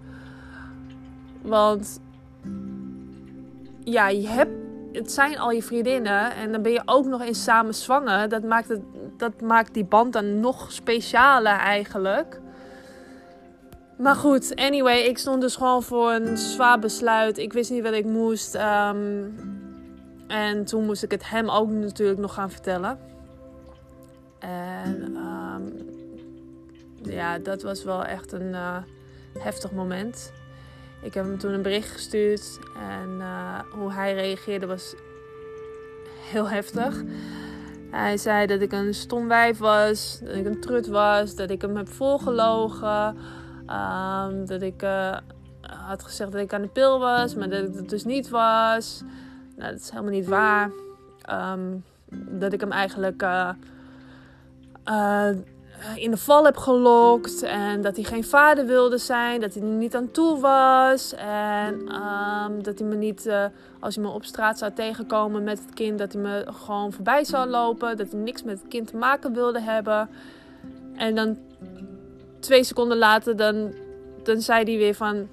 Want 1.43 2.01
ja, 3.85 4.09
je 4.09 4.29
hebt, 4.29 4.53
het 4.93 5.13
zijn 5.13 5.39
al 5.39 5.51
je 5.51 5.63
vriendinnen. 5.63 6.35
En 6.35 6.53
dan 6.53 6.63
ben 6.63 6.73
je 6.73 6.83
ook 6.85 7.07
nog 7.07 7.21
eens 7.21 7.43
samen 7.43 7.75
zwanger. 7.75 8.29
Dat 8.29 8.43
maakt, 8.43 8.69
het, 8.69 8.83
dat 9.17 9.41
maakt 9.41 9.75
die 9.75 9.85
band 9.85 10.13
dan 10.13 10.41
nog 10.41 10.73
specialer 10.73 11.57
eigenlijk. 11.57 12.41
Maar 14.03 14.15
goed, 14.15 14.55
anyway, 14.55 14.99
ik 14.99 15.19
stond 15.19 15.41
dus 15.41 15.57
gewoon 15.57 15.83
voor 15.83 16.13
een 16.13 16.37
zwaar 16.37 16.79
besluit. 16.79 17.39
Ik 17.39 17.53
wist 17.53 17.71
niet 17.71 17.83
wat 17.83 17.93
ik 17.93 18.05
moest. 18.05 18.55
Um, 18.55 19.35
en 20.27 20.65
toen 20.65 20.85
moest 20.85 21.03
ik 21.03 21.11
het 21.11 21.29
hem 21.29 21.51
ook 21.51 21.71
natuurlijk 21.71 22.19
nog 22.19 22.35
gaan 22.35 22.51
vertellen. 22.51 22.99
En 24.39 25.17
um, 25.17 25.73
ja, 27.03 27.39
dat 27.39 27.63
was 27.63 27.85
wel 27.85 28.05
echt 28.05 28.33
een 28.33 28.49
uh, 28.49 28.77
heftig 29.39 29.73
moment. 29.73 30.33
Ik 31.03 31.15
heb 31.15 31.25
hem 31.25 31.39
toen 31.39 31.53
een 31.53 31.63
bericht 31.63 31.91
gestuurd 31.91 32.59
en 32.77 33.17
uh, 33.19 33.59
hoe 33.71 33.93
hij 33.93 34.15
reageerde 34.15 34.67
was 34.67 34.95
heel 36.31 36.49
heftig. 36.49 37.03
Hij 37.91 38.17
zei 38.17 38.47
dat 38.47 38.61
ik 38.61 38.73
een 38.73 38.95
stom 38.95 39.29
wijf 39.29 39.59
was, 39.59 40.19
dat 40.23 40.35
ik 40.35 40.47
een 40.47 40.61
trut 40.61 40.87
was, 40.87 41.35
dat 41.35 41.51
ik 41.51 41.63
hem 41.63 41.77
heb 41.77 41.89
voorgelogen. 41.89 43.17
Um, 43.73 44.47
dat 44.47 44.63
ik 44.63 44.83
uh, 44.83 45.17
had 45.61 46.03
gezegd 46.03 46.33
dat 46.33 46.41
ik 46.41 46.53
aan 46.53 46.63
de 46.63 46.69
pil 46.69 46.99
was, 46.99 47.35
maar 47.35 47.49
dat 47.49 47.69
ik 47.69 47.75
het 47.75 47.89
dus 47.89 48.05
niet 48.05 48.29
was. 48.29 49.03
Nou, 49.57 49.71
dat 49.71 49.81
is 49.81 49.91
helemaal 49.91 50.13
niet 50.13 50.27
waar. 50.27 50.71
Um, 51.31 51.85
dat 52.41 52.53
ik 52.53 52.61
hem 52.61 52.73
eigenlijk 52.73 53.23
uh, 53.23 53.49
eh, 55.83 55.97
in 55.97 56.11
de 56.11 56.17
val 56.17 56.45
heb 56.45 56.57
gelokt. 56.57 57.43
En 57.43 57.81
dat 57.81 57.97
hij 57.97 58.05
geen 58.05 58.25
vader 58.25 58.67
wilde 58.67 58.99
zijn. 58.99 59.41
Dat 59.41 59.55
hij 59.55 59.63
er 59.63 59.69
niet 59.69 59.97
aan 59.97 60.11
toe 60.11 60.41
was. 60.41 61.15
En 61.15 61.89
ehm, 61.89 62.63
dat 62.63 62.79
hij 62.79 62.89
me 62.89 62.95
niet, 62.95 63.27
eh, 63.27 63.45
als 63.81 63.95
hij 63.95 64.05
me 64.05 64.11
op 64.11 64.25
straat 64.25 64.59
zou 64.59 64.73
tegenkomen 64.73 65.45
met 65.45 65.59
het 65.59 65.75
kind, 65.75 65.99
dat 65.99 66.13
hij 66.13 66.23
me 66.23 66.47
gewoon 66.65 66.93
voorbij 66.93 67.25
zou 67.25 67.49
lopen. 67.49 67.97
Dat 67.97 68.13
hij 68.13 68.21
niks 68.21 68.43
met 68.43 68.59
het 68.59 68.69
kind 68.69 68.87
te 68.87 68.97
maken 68.97 69.33
wilde 69.33 69.61
hebben. 69.61 70.09
En 70.97 71.15
dan 71.15 71.39
twee 72.43 72.65
seconden 72.65 72.99
later, 72.99 73.37
dan, 73.37 73.75
dan 74.23 74.41
zei 74.41 74.65
hij 74.65 74.77
weer 74.77 74.95
van 74.95 75.29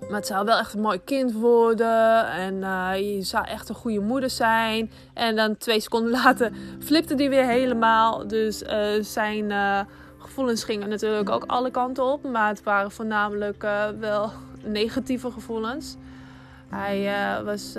maar 0.00 0.16
het 0.16 0.26
zou 0.26 0.44
wel 0.44 0.58
echt 0.58 0.74
een 0.74 0.80
mooi 0.80 1.00
kind 1.04 1.32
worden. 1.32 2.26
En 2.26 2.54
uh, 2.54 2.90
je 2.96 3.22
zou 3.22 3.46
echt 3.46 3.68
een 3.68 3.74
goede 3.74 4.00
moeder 4.00 4.30
zijn. 4.30 4.90
En 5.14 5.36
dan 5.36 5.56
twee 5.56 5.80
seconden 5.80 6.10
later 6.22 6.52
flipte 6.78 7.14
die 7.14 7.28
weer 7.28 7.46
helemaal. 7.46 8.26
Dus 8.28 8.62
uh, 8.62 8.86
zijn 9.00 9.50
uh, 9.50 9.80
gevoelens 10.18 10.64
gingen 10.64 10.88
natuurlijk 10.88 11.30
ook 11.30 11.44
alle 11.46 11.70
kanten 11.70 12.04
op. 12.04 12.22
Maar 12.22 12.48
het 12.48 12.62
waren 12.62 12.90
voornamelijk 12.90 13.66
wel 14.00 14.32
negatieve 14.64 15.30
gevoelens. 15.30 15.96
Hij, 16.68 17.10
was, 17.44 17.72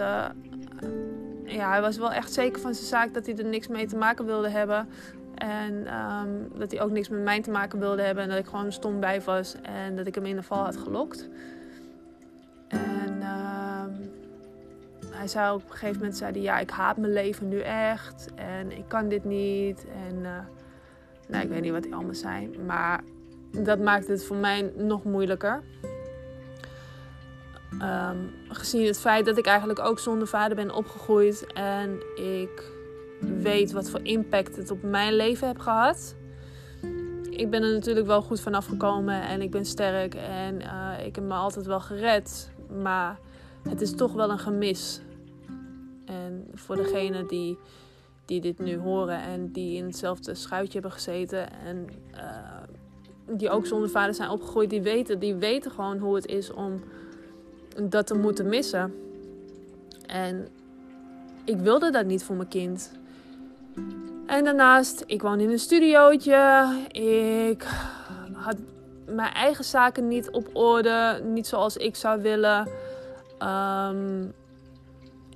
ja, 1.46 1.70
hij 1.70 1.82
was 1.82 1.98
wel 1.98 2.12
echt 2.12 2.34
zeker 2.34 2.62
van 2.62 2.74
zijn 2.74 2.88
zaak 2.88 3.14
dat 3.14 3.26
hij 3.26 3.36
er 3.36 3.46
niks 3.46 3.68
mee 3.68 3.88
te 3.88 3.96
maken 3.96 4.26
wilde 4.26 4.50
hebben. 4.50 4.88
En 5.38 5.94
um, 5.94 6.52
dat 6.60 6.72
hij 6.72 6.82
ook 6.82 6.92
niks 6.92 7.10
met 7.10 7.24
mij 7.24 7.42
te 7.42 7.52
maken 7.52 7.80
wilde 7.80 8.02
hebben. 8.02 8.24
En 8.24 8.30
dat 8.30 8.38
ik 8.40 8.46
gewoon 8.46 8.72
stom 8.72 9.00
bij 9.00 9.22
was. 9.22 9.56
En 9.62 9.96
dat 9.96 10.08
ik 10.08 10.16
hem 10.16 10.26
in 10.26 10.36
de 10.36 10.44
val 10.44 10.64
had 10.64 10.78
gelokt. 10.78 11.30
En 12.68 13.18
uh, 13.20 13.84
hij 15.12 15.28
zei 15.28 15.54
op 15.54 15.64
een 15.64 15.72
gegeven 15.72 15.98
moment, 15.98 16.18
zei 16.18 16.32
hij, 16.32 16.42
ja, 16.42 16.60
ik 16.60 16.70
haat 16.70 16.98
mijn 16.98 17.14
leven 17.14 17.48
nu 17.48 17.60
echt. 17.60 18.28
En 18.36 18.72
ik 18.72 18.84
kan 18.88 19.08
dit 19.10 19.24
niet. 19.24 19.86
En 20.10 20.16
uh, 20.16 20.40
nou, 21.28 21.44
ik 21.44 21.50
weet 21.50 21.62
niet 21.62 21.72
wat 21.72 21.84
die 21.84 21.94
allemaal 21.94 22.14
zijn. 22.14 22.56
Maar 22.66 23.04
dat 23.52 23.80
maakt 23.80 24.08
het 24.08 24.26
voor 24.26 24.38
mij 24.38 24.72
nog 24.76 25.04
moeilijker. 25.04 25.64
Um, 27.82 28.34
gezien 28.50 28.86
het 28.86 29.00
feit 29.00 29.26
dat 29.26 29.38
ik 29.38 29.46
eigenlijk 29.46 29.80
ook 29.80 30.00
zonder 30.00 30.28
vader 30.28 30.56
ben 30.56 30.72
opgegroeid. 30.72 31.54
En 31.54 32.00
ik 32.16 32.76
weet 33.20 33.72
wat 33.72 33.90
voor 33.90 34.00
impact 34.04 34.56
het 34.56 34.72
op 34.72 34.84
mijn 34.84 35.16
leven 35.16 35.48
heeft 35.48 35.62
gehad. 35.62 36.16
Ik 37.30 37.50
ben 37.50 37.64
er 37.64 37.74
natuurlijk 37.74 38.08
wel 38.08 38.22
goed 38.22 38.40
vanaf 38.40 38.66
gekomen 38.66 39.22
en 39.22 39.42
ik 39.42 39.52
ben 39.52 39.66
sterk 39.66 40.16
en 40.16 40.62
uh, 40.62 41.06
ik 41.06 41.16
heb 41.16 41.24
me 41.24 41.34
altijd 41.34 41.66
wel 41.66 41.80
gered. 41.80 42.52
Maar 42.82 43.20
het 43.70 43.82
is 43.82 43.96
toch 43.96 44.14
wel 44.14 44.30
een 44.30 44.40
gemis. 44.40 45.02
En 46.06 46.48
voor 46.54 46.76
degene 46.76 47.26
die, 47.26 47.58
die 48.26 48.42
dit 48.42 48.60
nu 48.60 48.78
horen 48.78 49.22
en 49.22 49.52
die 49.52 49.78
in 49.78 49.86
hetzelfde 49.86 50.36
schuitje 50.36 50.74
hebben 50.74 50.92
gezeten 50.92 51.52
en 51.66 51.88
uh, 52.16 52.20
die 53.38 53.50
ook 53.50 53.66
zonder 53.66 53.90
vader 53.90 54.14
zijn 54.14 54.30
opgegroeid, 54.30 54.70
die 54.70 54.82
weten, 54.82 55.20
die 55.20 55.36
weten 55.36 55.72
gewoon 55.72 55.98
hoe 55.98 56.16
het 56.16 56.26
is 56.26 56.52
om 56.52 56.84
dat 57.84 58.08
te 58.08 58.16
moeten 58.16 58.50
missen. 58.50 58.94
En 60.06 60.48
ik 61.46 61.58
wilde 61.58 61.92
dat 61.92 62.06
niet 62.06 62.24
voor 62.24 62.36
mijn 62.36 62.48
kind. 62.48 62.92
En 64.26 64.44
daarnaast, 64.44 65.04
ik 65.06 65.22
woon 65.22 65.40
in 65.40 65.50
een 65.50 65.60
studiootje. 65.60 66.68
Ik 66.92 67.66
had 68.34 68.56
mijn 69.06 69.34
eigen 69.34 69.64
zaken 69.64 70.08
niet 70.08 70.32
op 70.32 70.50
orde. 70.54 71.22
Niet 71.24 71.48
zoals 71.48 71.78
ik 71.78 71.96
zou 71.96 72.22
willen. 72.22 72.70
Um, 73.44 74.34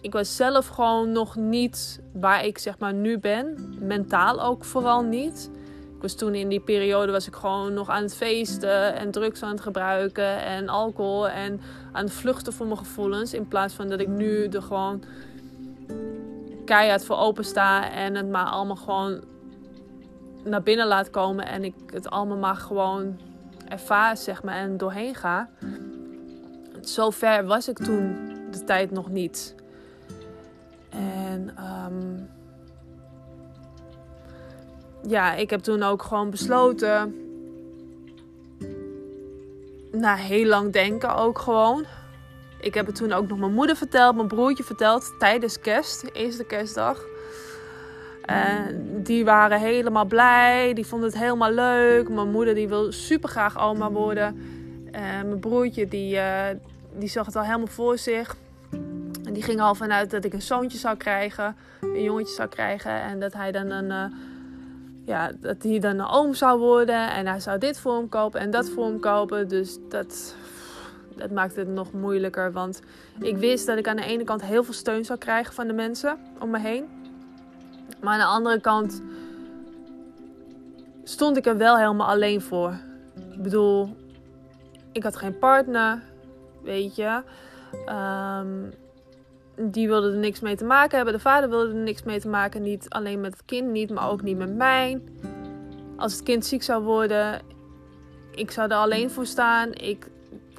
ik 0.01 0.13
was 0.13 0.35
zelf 0.35 0.67
gewoon 0.67 1.11
nog 1.11 1.35
niet 1.35 2.01
waar 2.13 2.45
ik 2.45 2.57
zeg 2.57 2.79
maar 2.79 2.93
nu 2.93 3.19
ben. 3.19 3.75
Mentaal 3.79 4.41
ook 4.41 4.63
vooral 4.63 5.01
niet. 5.01 5.49
Ik 5.95 6.01
was 6.01 6.15
toen 6.15 6.35
in 6.35 6.49
die 6.49 6.59
periode 6.59 7.11
was 7.11 7.27
ik 7.27 7.35
gewoon 7.35 7.73
nog 7.73 7.89
aan 7.89 8.03
het 8.03 8.15
feesten 8.15 8.95
en 8.95 9.11
drugs 9.11 9.43
aan 9.43 9.51
het 9.51 9.61
gebruiken 9.61 10.43
en 10.43 10.69
alcohol 10.69 11.29
en 11.29 11.61
aan 11.91 12.03
het 12.03 12.13
vluchten 12.13 12.53
voor 12.53 12.65
mijn 12.65 12.77
gevoelens. 12.77 13.33
In 13.33 13.47
plaats 13.47 13.73
van 13.73 13.89
dat 13.89 13.99
ik 13.99 14.07
nu 14.07 14.47
er 14.47 14.61
gewoon 14.61 15.03
keihard 16.71 17.05
voor 17.05 17.17
open 17.17 17.45
sta 17.45 17.91
en 17.91 18.15
het 18.15 18.29
maar 18.29 18.45
allemaal 18.45 18.75
gewoon 18.75 19.21
naar 20.43 20.63
binnen 20.63 20.87
laat 20.87 21.09
komen 21.09 21.45
en 21.45 21.63
ik 21.63 21.73
het 21.85 22.09
allemaal 22.09 22.37
maar 22.37 22.55
gewoon 22.55 23.19
ervaar 23.67 24.17
zeg 24.17 24.43
maar, 24.43 24.55
en 24.55 24.77
doorheen 24.77 25.15
ga. 25.15 25.49
Zo 26.81 27.09
ver 27.09 27.45
was 27.45 27.67
ik 27.67 27.77
toen 27.77 28.15
de 28.51 28.63
tijd 28.63 28.91
nog 28.91 29.09
niet. 29.09 29.55
En 30.89 31.55
um, 31.85 32.29
ja, 35.07 35.33
ik 35.33 35.49
heb 35.49 35.59
toen 35.59 35.83
ook 35.83 36.03
gewoon 36.03 36.29
besloten. 36.29 37.15
Na 39.91 40.15
heel 40.15 40.45
lang 40.45 40.73
denken 40.73 41.15
ook 41.15 41.39
gewoon. 41.39 41.85
Ik 42.61 42.73
heb 42.73 42.85
het 42.85 42.95
toen 42.95 43.13
ook 43.13 43.27
nog 43.27 43.39
mijn 43.39 43.53
moeder 43.53 43.75
verteld, 43.75 44.15
mijn 44.15 44.27
broertje 44.27 44.63
verteld 44.63 45.13
tijdens 45.19 45.59
kerst, 45.59 46.03
eerste 46.13 46.43
kerstdag. 46.43 47.05
En 48.21 49.03
die 49.03 49.25
waren 49.25 49.59
helemaal 49.59 50.05
blij. 50.05 50.73
Die 50.73 50.85
vonden 50.85 51.09
het 51.09 51.19
helemaal 51.19 51.51
leuk. 51.51 52.09
Mijn 52.09 52.31
moeder 52.31 52.55
die 52.55 52.67
wil 52.67 52.91
super 52.91 53.29
graag 53.29 53.59
oma 53.59 53.91
worden. 53.91 54.41
En 54.91 55.27
mijn 55.27 55.39
broertje 55.39 55.87
die, 55.87 56.15
uh, 56.15 56.45
die 56.93 57.09
zag 57.09 57.25
het 57.25 57.35
al 57.35 57.43
helemaal 57.43 57.67
voor 57.67 57.97
zich. 57.97 58.35
En 59.25 59.33
die 59.33 59.43
ging 59.43 59.61
al 59.61 59.75
vanuit 59.75 60.11
dat 60.11 60.25
ik 60.25 60.33
een 60.33 60.41
zoontje 60.41 60.77
zou 60.77 60.97
krijgen. 60.97 61.55
Een 61.81 62.03
jongetje 62.03 62.35
zou 62.35 62.49
krijgen. 62.49 63.01
En 63.01 63.19
dat 63.19 63.33
hij 63.33 63.51
dan 63.51 63.69
een, 63.69 63.89
uh, 63.89 64.17
ja, 65.05 65.31
dat 65.39 65.63
hij 65.63 65.79
dan 65.79 65.99
een 65.99 66.07
oom 66.07 66.33
zou 66.33 66.59
worden. 66.59 67.11
En 67.11 67.27
hij 67.27 67.39
zou 67.39 67.57
dit 67.57 67.79
voor 67.79 67.95
hem 67.95 68.09
kopen 68.09 68.39
en 68.39 68.51
dat 68.51 68.69
voor 68.69 68.85
hem 68.85 68.99
kopen. 68.99 69.47
Dus 69.47 69.77
dat, 69.89 70.35
dat 71.15 71.31
maakte 71.31 71.59
het 71.59 71.69
nog 71.69 71.91
moeilijker. 71.91 72.51
Want 72.51 72.81
ik 73.19 73.37
wist 73.37 73.65
dat 73.65 73.77
ik 73.77 73.87
aan 73.87 73.95
de 73.95 74.05
ene 74.05 74.23
kant 74.23 74.43
heel 74.43 74.63
veel 74.63 74.73
steun 74.73 75.05
zou 75.05 75.19
krijgen 75.19 75.53
van 75.53 75.67
de 75.67 75.73
mensen 75.73 76.17
om 76.39 76.49
me 76.49 76.59
heen. 76.59 76.85
Maar 78.01 78.13
aan 78.13 78.19
de 78.19 78.25
andere 78.25 78.61
kant 78.61 79.01
stond 81.03 81.37
ik 81.37 81.45
er 81.45 81.57
wel 81.57 81.77
helemaal 81.77 82.07
alleen 82.07 82.41
voor. 82.41 82.79
Ik 83.31 83.41
bedoel, 83.41 83.95
ik 84.91 85.03
had 85.03 85.15
geen 85.15 85.37
partner, 85.37 86.01
weet 86.63 86.95
je. 86.95 87.21
Um, 87.89 88.73
die 89.55 89.87
wilde 89.87 90.11
er 90.11 90.17
niks 90.17 90.39
mee 90.39 90.55
te 90.55 90.65
maken 90.65 90.95
hebben. 90.95 91.13
De 91.13 91.19
vader 91.19 91.49
wilde 91.49 91.67
er 91.67 91.75
niks 91.75 92.03
mee 92.03 92.19
te 92.19 92.27
maken. 92.27 92.61
Niet 92.61 92.89
alleen 92.89 93.21
met 93.21 93.33
het 93.33 93.45
kind, 93.45 93.71
niet, 93.71 93.89
maar 93.89 94.09
ook 94.09 94.21
niet 94.21 94.37
met 94.37 94.55
mij. 94.55 95.01
Als 95.97 96.13
het 96.13 96.23
kind 96.23 96.45
ziek 96.45 96.63
zou 96.63 96.83
worden, 96.83 97.41
ik 98.35 98.51
zou 98.51 98.69
er 98.69 98.77
alleen 98.77 99.09
voor 99.09 99.25
staan. 99.25 99.73
Ik, 99.73 100.07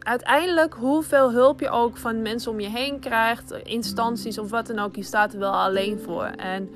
uiteindelijk, 0.02 0.75
hoeveel 0.75 1.32
hulp 1.32 1.61
je 1.61 1.71
ook 1.71 1.97
van 1.97 2.23
mensen 2.23 2.50
om 2.50 2.61
je 2.61 2.68
heen 2.68 2.99
krijgt, 2.99 3.52
instanties 3.62 4.38
of 4.38 4.50
wat 4.50 4.66
dan 4.66 4.78
ook, 4.78 4.97
je 4.97 5.02
staat 5.02 5.32
er 5.32 5.38
wel 5.38 5.52
alleen 5.52 5.99
voor. 5.99 6.25
En 6.25 6.71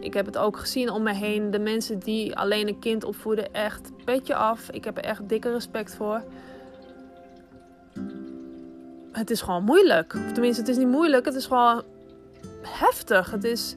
ik 0.00 0.14
heb 0.14 0.26
het 0.26 0.38
ook 0.38 0.56
gezien 0.56 0.90
om 0.90 1.02
me 1.02 1.14
heen. 1.14 1.50
De 1.50 1.58
mensen 1.58 1.98
die 1.98 2.36
alleen 2.36 2.68
een 2.68 2.78
kind 2.78 3.04
opvoeden, 3.04 3.54
echt 3.54 3.90
petje 4.04 4.34
af. 4.34 4.70
Ik 4.70 4.84
heb 4.84 4.96
er 4.96 5.04
echt 5.04 5.28
dikke 5.28 5.52
respect 5.52 5.94
voor. 5.94 6.22
Het 9.12 9.30
is 9.30 9.40
gewoon 9.40 9.64
moeilijk. 9.64 10.14
Of 10.14 10.32
tenminste, 10.32 10.60
het 10.60 10.70
is 10.70 10.76
niet 10.76 10.88
moeilijk. 10.88 11.24
Het 11.24 11.34
is 11.34 11.46
gewoon 11.46 11.82
heftig. 12.62 13.30
Het 13.30 13.44
is 13.44 13.76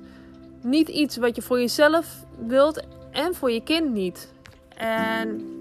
niet 0.61 0.89
iets 0.89 1.17
wat 1.17 1.35
je 1.35 1.41
voor 1.41 1.59
jezelf 1.59 2.25
wilt 2.47 2.83
en 3.11 3.35
voor 3.35 3.51
je 3.51 3.63
kind 3.63 3.93
niet. 3.93 4.33
En 4.77 5.54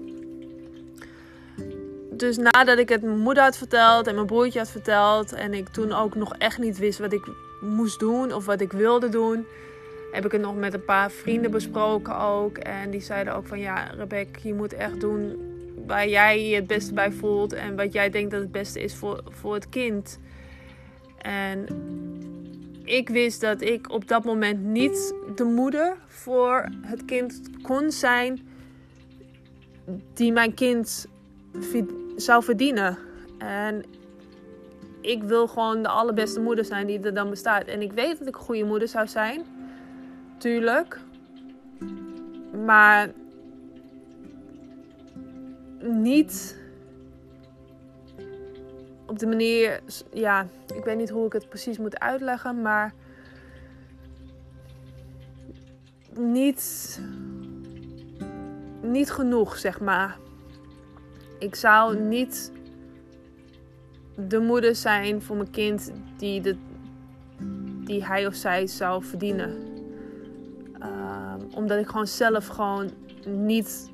dus 2.17 2.37
nadat 2.37 2.77
ik 2.77 2.89
het 2.89 3.01
mijn 3.01 3.19
moeder 3.19 3.43
had 3.43 3.57
verteld 3.57 4.07
en 4.07 4.15
mijn 4.15 4.27
broertje 4.27 4.59
had 4.59 4.69
verteld 4.69 5.33
en 5.33 5.53
ik 5.53 5.69
toen 5.69 5.91
ook 5.91 6.15
nog 6.15 6.35
echt 6.37 6.57
niet 6.57 6.77
wist 6.77 6.99
wat 6.99 7.13
ik 7.13 7.27
moest 7.61 7.99
doen 7.99 8.33
of 8.33 8.45
wat 8.45 8.61
ik 8.61 8.71
wilde 8.71 9.09
doen, 9.09 9.45
heb 10.11 10.25
ik 10.25 10.31
het 10.31 10.41
nog 10.41 10.55
met 10.55 10.73
een 10.73 10.85
paar 10.85 11.11
vrienden 11.11 11.51
besproken 11.51 12.19
ook. 12.19 12.57
En 12.57 12.91
die 12.91 13.01
zeiden 13.01 13.35
ook 13.35 13.47
van 13.47 13.59
ja, 13.59 13.83
Rebecca, 13.97 14.39
je 14.43 14.53
moet 14.53 14.73
echt 14.73 14.99
doen 14.99 15.37
waar 15.85 16.07
jij 16.07 16.47
je 16.49 16.55
het 16.55 16.67
beste 16.67 16.93
bij 16.93 17.11
voelt. 17.11 17.53
En 17.53 17.75
wat 17.75 17.93
jij 17.93 18.09
denkt 18.09 18.31
dat 18.31 18.41
het 18.41 18.51
beste 18.51 18.81
is 18.81 18.95
voor, 18.95 19.23
voor 19.29 19.53
het 19.53 19.69
kind. 19.69 20.19
En 21.17 21.67
ik 22.83 23.09
wist 23.09 23.41
dat 23.41 23.61
ik 23.61 23.91
op 23.91 24.07
dat 24.07 24.23
moment 24.23 24.63
niet 24.63 25.13
de 25.35 25.43
moeder 25.43 25.97
voor 26.07 26.69
het 26.81 27.05
kind 27.05 27.41
kon 27.61 27.91
zijn 27.91 28.47
die 30.13 30.31
mijn 30.31 30.53
kind 30.53 31.07
zou 32.15 32.43
verdienen. 32.43 32.97
En 33.37 33.83
ik 35.01 35.23
wil 35.23 35.47
gewoon 35.47 35.81
de 35.81 35.89
allerbeste 35.89 36.39
moeder 36.39 36.65
zijn 36.65 36.87
die 36.87 36.99
er 36.99 37.13
dan 37.13 37.29
bestaat. 37.29 37.63
En 37.63 37.81
ik 37.81 37.91
weet 37.91 38.19
dat 38.19 38.27
ik 38.27 38.35
een 38.35 38.41
goede 38.41 38.63
moeder 38.63 38.87
zou 38.87 39.07
zijn 39.07 39.43
tuurlijk. 40.37 40.99
Maar 42.65 43.11
niet 45.81 46.57
op 49.05 49.19
de 49.19 49.27
manier, 49.27 49.79
ja, 50.13 50.47
ik 50.75 50.83
weet 50.83 50.97
niet 50.97 51.09
hoe 51.09 51.25
ik 51.25 51.33
het 51.33 51.49
precies 51.49 51.77
moet 51.77 51.99
uitleggen, 51.99 52.61
maar 52.61 52.93
niet 56.17 56.99
niet 58.81 59.11
genoeg, 59.11 59.57
zeg 59.57 59.79
maar. 59.79 60.17
Ik 61.39 61.55
zou 61.55 61.99
niet 61.99 62.51
de 64.15 64.39
moeder 64.39 64.75
zijn 64.75 65.21
voor 65.21 65.35
mijn 65.35 65.51
kind 65.51 65.91
die, 66.17 66.41
de, 66.41 66.55
die 67.85 68.05
hij 68.05 68.27
of 68.27 68.35
zij 68.35 68.67
zou 68.67 69.03
verdienen. 69.03 69.55
Ehm, 70.79 71.39
omdat 71.53 71.79
ik 71.79 71.87
gewoon 71.87 72.07
zelf 72.07 72.47
gewoon 72.47 72.91
niet 73.25 73.91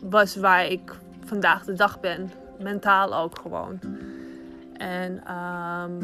was 0.00 0.36
waar 0.36 0.66
ik 0.66 0.94
vandaag 1.24 1.64
de 1.64 1.72
dag 1.72 2.00
ben. 2.00 2.30
Mentaal 2.58 3.14
ook 3.14 3.38
gewoon. 3.38 3.78
En 4.72 5.34
um, 5.34 5.98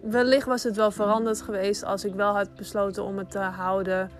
wellicht 0.00 0.46
was 0.46 0.62
het 0.62 0.76
wel 0.76 0.90
veranderd 0.90 1.42
geweest 1.42 1.84
als 1.84 2.04
ik 2.04 2.14
wel 2.14 2.34
had 2.34 2.54
besloten 2.54 3.04
om 3.04 3.18
het 3.18 3.30
te 3.30 3.38
houden. 3.38 4.10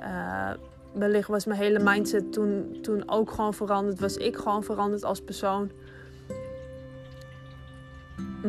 Uh, 0.00 0.50
wellicht 0.94 1.28
was 1.28 1.44
mijn 1.44 1.60
hele 1.60 1.78
mindset 1.78 2.32
toen, 2.32 2.78
toen 2.82 3.02
ook 3.06 3.30
gewoon 3.30 3.54
veranderd. 3.54 4.00
Was 4.00 4.16
ik 4.16 4.36
gewoon 4.36 4.64
veranderd 4.64 5.04
als 5.04 5.20
persoon. 5.20 5.70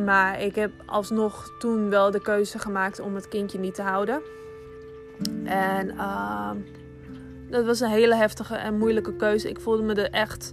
Maar 0.04 0.40
ik 0.40 0.54
heb 0.54 0.70
alsnog 0.86 1.54
toen 1.58 1.90
wel 1.90 2.10
de 2.10 2.20
keuze 2.20 2.58
gemaakt 2.58 3.00
om 3.00 3.14
het 3.14 3.28
kindje 3.28 3.58
niet 3.58 3.74
te 3.74 3.82
houden. 3.82 4.22
En 5.44 5.88
uh, 5.88 6.50
dat 7.50 7.64
was 7.64 7.80
een 7.80 7.90
hele 7.90 8.14
heftige 8.14 8.54
en 8.54 8.78
moeilijke 8.78 9.16
keuze. 9.16 9.48
Ik 9.48 9.60
voelde 9.60 9.82
me 9.82 9.94
er 9.94 10.10
echt 10.10 10.52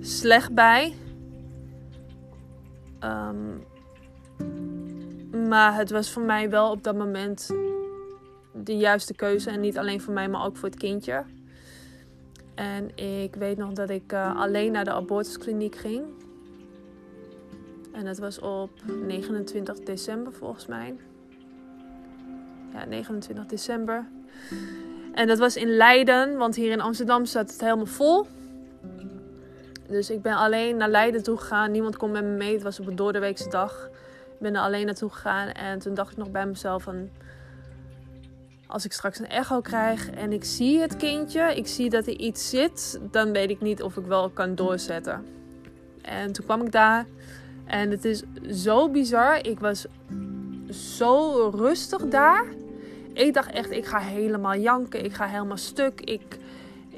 slecht 0.00 0.54
bij. 0.54 0.94
Um, 3.04 3.64
maar 5.48 5.74
het 5.74 5.90
was 5.90 6.10
voor 6.10 6.22
mij 6.22 6.50
wel 6.50 6.70
op 6.70 6.82
dat 6.82 6.96
moment 6.96 7.50
de 8.64 8.76
juiste 8.76 9.14
keuze. 9.14 9.50
En 9.50 9.60
niet 9.60 9.78
alleen 9.78 10.00
voor 10.00 10.14
mij, 10.14 10.28
maar 10.28 10.44
ook 10.44 10.56
voor 10.56 10.68
het 10.68 10.78
kindje. 10.78 11.24
En 12.54 12.96
ik 12.96 13.34
weet 13.34 13.56
nog 13.56 13.72
dat 13.72 13.90
ik 13.90 14.12
uh, 14.12 14.40
alleen 14.40 14.72
naar 14.72 14.84
de 14.84 14.92
abortuskliniek 14.92 15.76
ging. 15.76 16.04
En 17.92 18.04
dat 18.04 18.18
was 18.18 18.38
op 18.38 18.70
29 19.06 19.78
december 19.78 20.32
volgens 20.32 20.66
mij. 20.66 20.94
Ja, 22.72 22.84
29 22.84 23.46
december. 23.46 24.06
En 25.12 25.26
dat 25.26 25.38
was 25.38 25.56
in 25.56 25.68
Leiden, 25.68 26.36
want 26.36 26.54
hier 26.54 26.70
in 26.70 26.80
Amsterdam 26.80 27.24
zat 27.24 27.50
het 27.50 27.60
helemaal 27.60 27.86
vol. 27.86 28.26
Dus 29.88 30.10
ik 30.10 30.22
ben 30.22 30.36
alleen 30.36 30.76
naar 30.76 30.88
Leiden 30.88 31.22
toe 31.22 31.36
gegaan. 31.36 31.70
Niemand 31.70 31.96
kon 31.96 32.10
met 32.10 32.24
me 32.24 32.30
mee. 32.30 32.52
Het 32.52 32.62
was 32.62 32.80
op 32.80 32.86
een 32.86 32.96
doordeweekse 32.96 33.48
dag. 33.48 33.88
Ik 34.32 34.38
ben 34.38 34.54
er 34.54 34.60
alleen 34.60 34.86
naartoe 34.86 35.10
gegaan. 35.10 35.48
En 35.48 35.78
toen 35.78 35.94
dacht 35.94 36.10
ik 36.10 36.16
nog 36.16 36.30
bij 36.30 36.46
mezelf 36.46 36.82
van... 36.82 37.08
Als 38.72 38.84
ik 38.84 38.92
straks 38.92 39.18
een 39.18 39.28
echo 39.28 39.60
krijg 39.60 40.10
en 40.10 40.32
ik 40.32 40.44
zie 40.44 40.80
het 40.80 40.96
kindje, 40.96 41.54
ik 41.54 41.66
zie 41.66 41.90
dat 41.90 42.06
er 42.06 42.16
iets 42.16 42.50
zit, 42.50 43.00
dan 43.10 43.32
weet 43.32 43.50
ik 43.50 43.60
niet 43.60 43.82
of 43.82 43.96
ik 43.96 44.04
wel 44.04 44.30
kan 44.30 44.54
doorzetten. 44.54 45.26
En 46.02 46.32
toen 46.32 46.44
kwam 46.44 46.62
ik 46.62 46.72
daar 46.72 47.06
en 47.64 47.90
het 47.90 48.04
is 48.04 48.22
zo 48.50 48.88
bizar. 48.88 49.46
Ik 49.46 49.60
was 49.60 49.86
zo 50.70 51.48
rustig 51.54 52.08
daar. 52.08 52.44
Ik 53.12 53.34
dacht 53.34 53.52
echt, 53.52 53.70
ik 53.70 53.86
ga 53.86 53.98
helemaal 53.98 54.56
janken. 54.56 55.04
Ik 55.04 55.12
ga 55.12 55.26
helemaal 55.26 55.56
stuk. 55.56 56.00
Ik, 56.00 56.38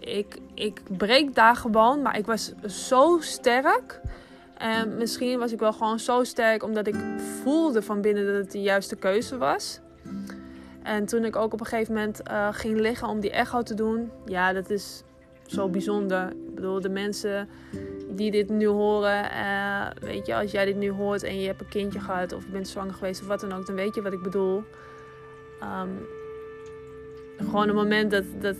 ik, 0.00 0.38
ik 0.54 0.80
breek 0.96 1.34
daar 1.34 1.56
gewoon. 1.56 2.02
Maar 2.02 2.18
ik 2.18 2.26
was 2.26 2.52
zo 2.66 3.18
sterk. 3.20 4.00
En 4.58 4.96
misschien 4.96 5.38
was 5.38 5.52
ik 5.52 5.58
wel 5.58 5.72
gewoon 5.72 5.98
zo 5.98 6.24
sterk 6.24 6.62
omdat 6.62 6.86
ik 6.86 6.96
voelde 7.42 7.82
van 7.82 8.00
binnen 8.00 8.26
dat 8.26 8.34
het 8.34 8.52
de 8.52 8.62
juiste 8.62 8.96
keuze 8.96 9.36
was. 9.36 9.80
En 10.84 11.06
toen 11.06 11.24
ik 11.24 11.36
ook 11.36 11.52
op 11.52 11.60
een 11.60 11.66
gegeven 11.66 11.94
moment 11.94 12.20
uh, 12.30 12.48
ging 12.50 12.80
liggen 12.80 13.08
om 13.08 13.20
die 13.20 13.30
echo 13.30 13.62
te 13.62 13.74
doen. 13.74 14.10
Ja, 14.24 14.52
dat 14.52 14.70
is 14.70 15.02
zo 15.46 15.68
bijzonder. 15.68 16.30
Ik 16.30 16.54
bedoel, 16.54 16.80
de 16.80 16.88
mensen 16.88 17.48
die 18.10 18.30
dit 18.30 18.48
nu 18.48 18.66
horen. 18.66 19.24
Uh, 19.24 19.86
weet 20.00 20.26
je, 20.26 20.34
als 20.34 20.50
jij 20.50 20.64
dit 20.64 20.76
nu 20.76 20.90
hoort 20.90 21.22
en 21.22 21.40
je 21.40 21.46
hebt 21.46 21.60
een 21.60 21.68
kindje 21.68 22.00
gehad 22.00 22.32
of 22.32 22.44
je 22.44 22.50
bent 22.50 22.68
zwanger 22.68 22.94
geweest 22.94 23.20
of 23.20 23.26
wat 23.26 23.40
dan 23.40 23.52
ook, 23.52 23.66
dan 23.66 23.74
weet 23.74 23.94
je 23.94 24.02
wat 24.02 24.12
ik 24.12 24.22
bedoel. 24.22 24.62
Um, 25.62 26.06
gewoon 27.36 27.68
een 27.68 27.74
moment 27.74 28.10
dat, 28.10 28.24
dat, 28.40 28.56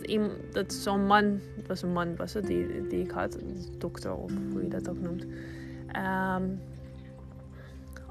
dat 0.51 0.73
zo'n 0.73 1.05
man, 1.05 1.39
het 1.55 1.67
was 1.67 1.81
een 1.81 1.93
man 1.93 2.15
was 2.15 2.33
het, 2.33 2.47
die, 2.47 2.87
die 2.87 3.03
ik 3.03 3.11
had, 3.11 3.37
dokter 3.77 4.15
of 4.15 4.31
hoe 4.51 4.61
je 4.61 4.67
dat 4.67 4.89
ook 4.89 4.99
noemt. 4.99 5.25
Um, 5.95 6.59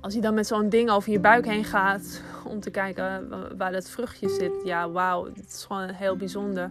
als 0.05 0.13
hij 0.13 0.23
dan 0.23 0.35
met 0.35 0.47
zo'n 0.47 0.69
ding 0.69 0.91
over 0.91 1.13
je 1.13 1.21
buik 1.21 1.45
heen 1.45 1.65
gaat 1.65 2.21
om 2.45 2.61
te 2.61 2.71
kijken 2.71 3.29
waar 3.57 3.73
dat 3.73 3.91
vruchtje 3.91 4.29
zit. 4.29 4.53
Ja, 4.65 4.91
wauw, 4.91 5.25
het 5.25 5.47
is 5.49 5.65
gewoon 5.65 5.89
heel 5.89 6.17
bijzonder. 6.17 6.71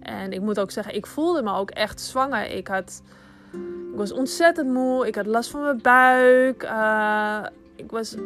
En 0.00 0.32
ik 0.32 0.40
moet 0.40 0.60
ook 0.60 0.70
zeggen, 0.70 0.94
ik 0.94 1.06
voelde 1.06 1.42
me 1.42 1.52
ook 1.52 1.70
echt 1.70 2.00
zwanger. 2.00 2.50
Ik, 2.50 2.68
had, 2.68 3.02
ik 3.92 3.96
was 3.96 4.12
ontzettend 4.12 4.72
moe. 4.72 5.06
Ik 5.06 5.14
had 5.14 5.26
last 5.26 5.50
van 5.50 5.62
mijn 5.62 5.82
buik. 5.82 6.62
Uh, 6.62 7.44
ik 7.76 7.90
was 7.90 8.16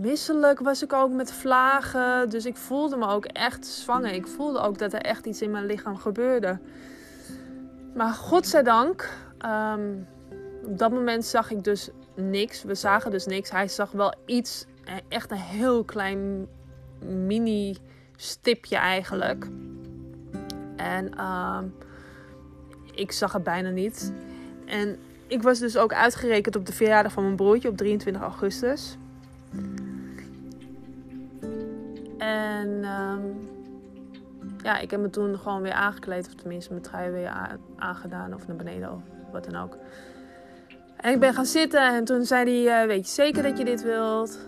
misselijk 0.00 0.60
was 0.60 0.82
ik 0.82 0.92
ook 0.92 1.10
met 1.10 1.32
vlagen. 1.32 2.30
Dus 2.30 2.46
ik 2.46 2.56
voelde 2.56 2.96
me 2.96 3.06
ook 3.06 3.24
echt 3.24 3.66
zwanger. 3.66 4.12
Ik 4.12 4.26
voelde 4.26 4.58
ook 4.58 4.78
dat 4.78 4.92
er 4.92 5.00
echt 5.00 5.26
iets 5.26 5.42
in 5.42 5.50
mijn 5.50 5.66
lichaam 5.66 5.96
gebeurde. 5.96 6.58
Maar 7.94 8.12
godzijdank, 8.12 9.10
um, 9.74 10.06
op 10.64 10.78
dat 10.78 10.90
moment 10.90 11.24
zag 11.24 11.50
ik 11.50 11.64
dus 11.64 11.90
niks. 12.14 12.62
We 12.62 12.74
zagen 12.74 13.10
dus 13.10 13.26
niks. 13.26 13.50
Hij 13.50 13.68
zag 13.68 13.90
wel 13.90 14.14
iets, 14.26 14.66
echt 15.08 15.30
een 15.30 15.36
heel 15.36 15.84
klein 15.84 16.46
mini 17.26 17.76
stipje 18.16 18.76
eigenlijk. 18.76 19.46
En 20.76 21.24
um, 21.24 21.74
ik 22.94 23.12
zag 23.12 23.32
het 23.32 23.42
bijna 23.42 23.70
niet. 23.70 24.12
En 24.66 24.98
ik 25.26 25.42
was 25.42 25.58
dus 25.58 25.76
ook 25.76 25.92
uitgerekend 25.92 26.56
op 26.56 26.66
de 26.66 26.72
verjaardag 26.72 27.12
van 27.12 27.22
mijn 27.22 27.36
broertje 27.36 27.68
op 27.68 27.76
23 27.76 28.22
augustus. 28.22 28.96
En 32.18 32.68
um, 32.68 33.48
ja, 34.62 34.78
ik 34.78 34.90
heb 34.90 35.00
me 35.00 35.10
toen 35.10 35.38
gewoon 35.38 35.62
weer 35.62 35.72
aangekleed. 35.72 36.26
Of 36.26 36.34
tenminste 36.34 36.70
mijn 36.70 36.82
trui 36.82 37.10
weer 37.10 37.58
aangedaan. 37.76 38.34
Of 38.34 38.46
naar 38.46 38.56
beneden 38.56 38.92
of 38.92 39.00
wat 39.32 39.44
dan 39.44 39.62
ook. 39.62 39.76
En 41.02 41.12
ik 41.12 41.20
ben 41.20 41.34
gaan 41.34 41.46
zitten. 41.46 41.94
En 41.94 42.04
toen 42.04 42.24
zei 42.24 42.64
hij, 42.64 42.82
uh, 42.82 42.86
weet 42.86 43.06
je 43.06 43.12
zeker 43.12 43.42
dat 43.42 43.58
je 43.58 43.64
dit 43.64 43.82
wilt? 43.82 44.38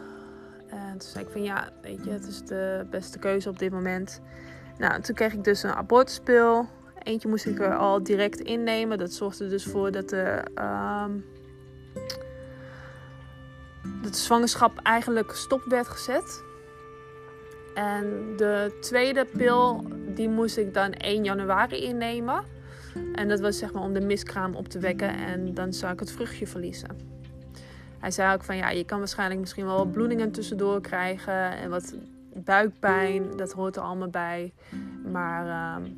En 0.69 0.90
toen 0.90 1.09
zei 1.09 1.25
ik 1.25 1.31
van 1.31 1.43
ja, 1.43 1.69
weet 1.83 2.05
je, 2.05 2.11
het 2.11 2.27
is 2.27 2.43
de 2.43 2.87
beste 2.90 3.19
keuze 3.19 3.49
op 3.49 3.59
dit 3.59 3.73
moment. 3.73 4.21
Nou, 4.79 5.01
toen 5.01 5.14
kreeg 5.14 5.33
ik 5.33 5.45
dus 5.45 5.62
een 5.62 5.75
abortuspil. 5.75 6.67
Eentje 7.03 7.29
moest 7.29 7.47
ik 7.47 7.61
er 7.61 7.77
al 7.77 8.03
direct 8.03 8.40
innemen. 8.40 8.99
Dat 8.99 9.12
zorgde 9.12 9.49
dus 9.49 9.64
voor 9.64 9.90
dat 9.90 10.09
de, 10.09 10.43
um, 10.55 11.25
dat 14.03 14.12
de 14.12 14.19
zwangerschap 14.19 14.81
eigenlijk 14.83 15.33
stop 15.33 15.64
werd 15.64 15.88
gezet. 15.88 16.43
En 17.75 18.33
de 18.37 18.79
tweede 18.81 19.27
pil, 19.37 19.87
die 20.07 20.29
moest 20.29 20.57
ik 20.57 20.75
dan 20.75 20.93
1 20.93 21.25
januari 21.25 21.77
innemen. 21.77 22.54
En 23.12 23.28
dat 23.28 23.40
was 23.40 23.59
zeg 23.59 23.72
maar 23.72 23.83
om 23.83 23.92
de 23.92 24.00
miskraam 24.00 24.54
op 24.54 24.68
te 24.68 24.78
wekken 24.78 25.16
en 25.16 25.54
dan 25.54 25.72
zou 25.72 25.92
ik 25.92 26.00
het 26.00 26.12
vruchtje 26.12 26.46
verliezen. 26.46 26.88
Hij 27.98 28.11
zei 28.11 28.35
ook 28.35 28.44
van 28.44 28.57
ja, 28.57 28.70
je 28.70 28.85
kan 28.85 28.98
waarschijnlijk 28.98 29.40
misschien 29.40 29.64
wel 29.64 29.85
bloedingen 29.85 30.30
tussendoor 30.30 30.80
krijgen 30.80 31.50
en 31.50 31.70
wat 31.70 31.94
buikpijn, 32.35 33.37
dat 33.37 33.52
hoort 33.52 33.76
er 33.76 33.83
allemaal 33.83 34.09
bij. 34.09 34.52
Maar 35.12 35.46
uh, 35.46 35.87
ehm, 35.87 35.92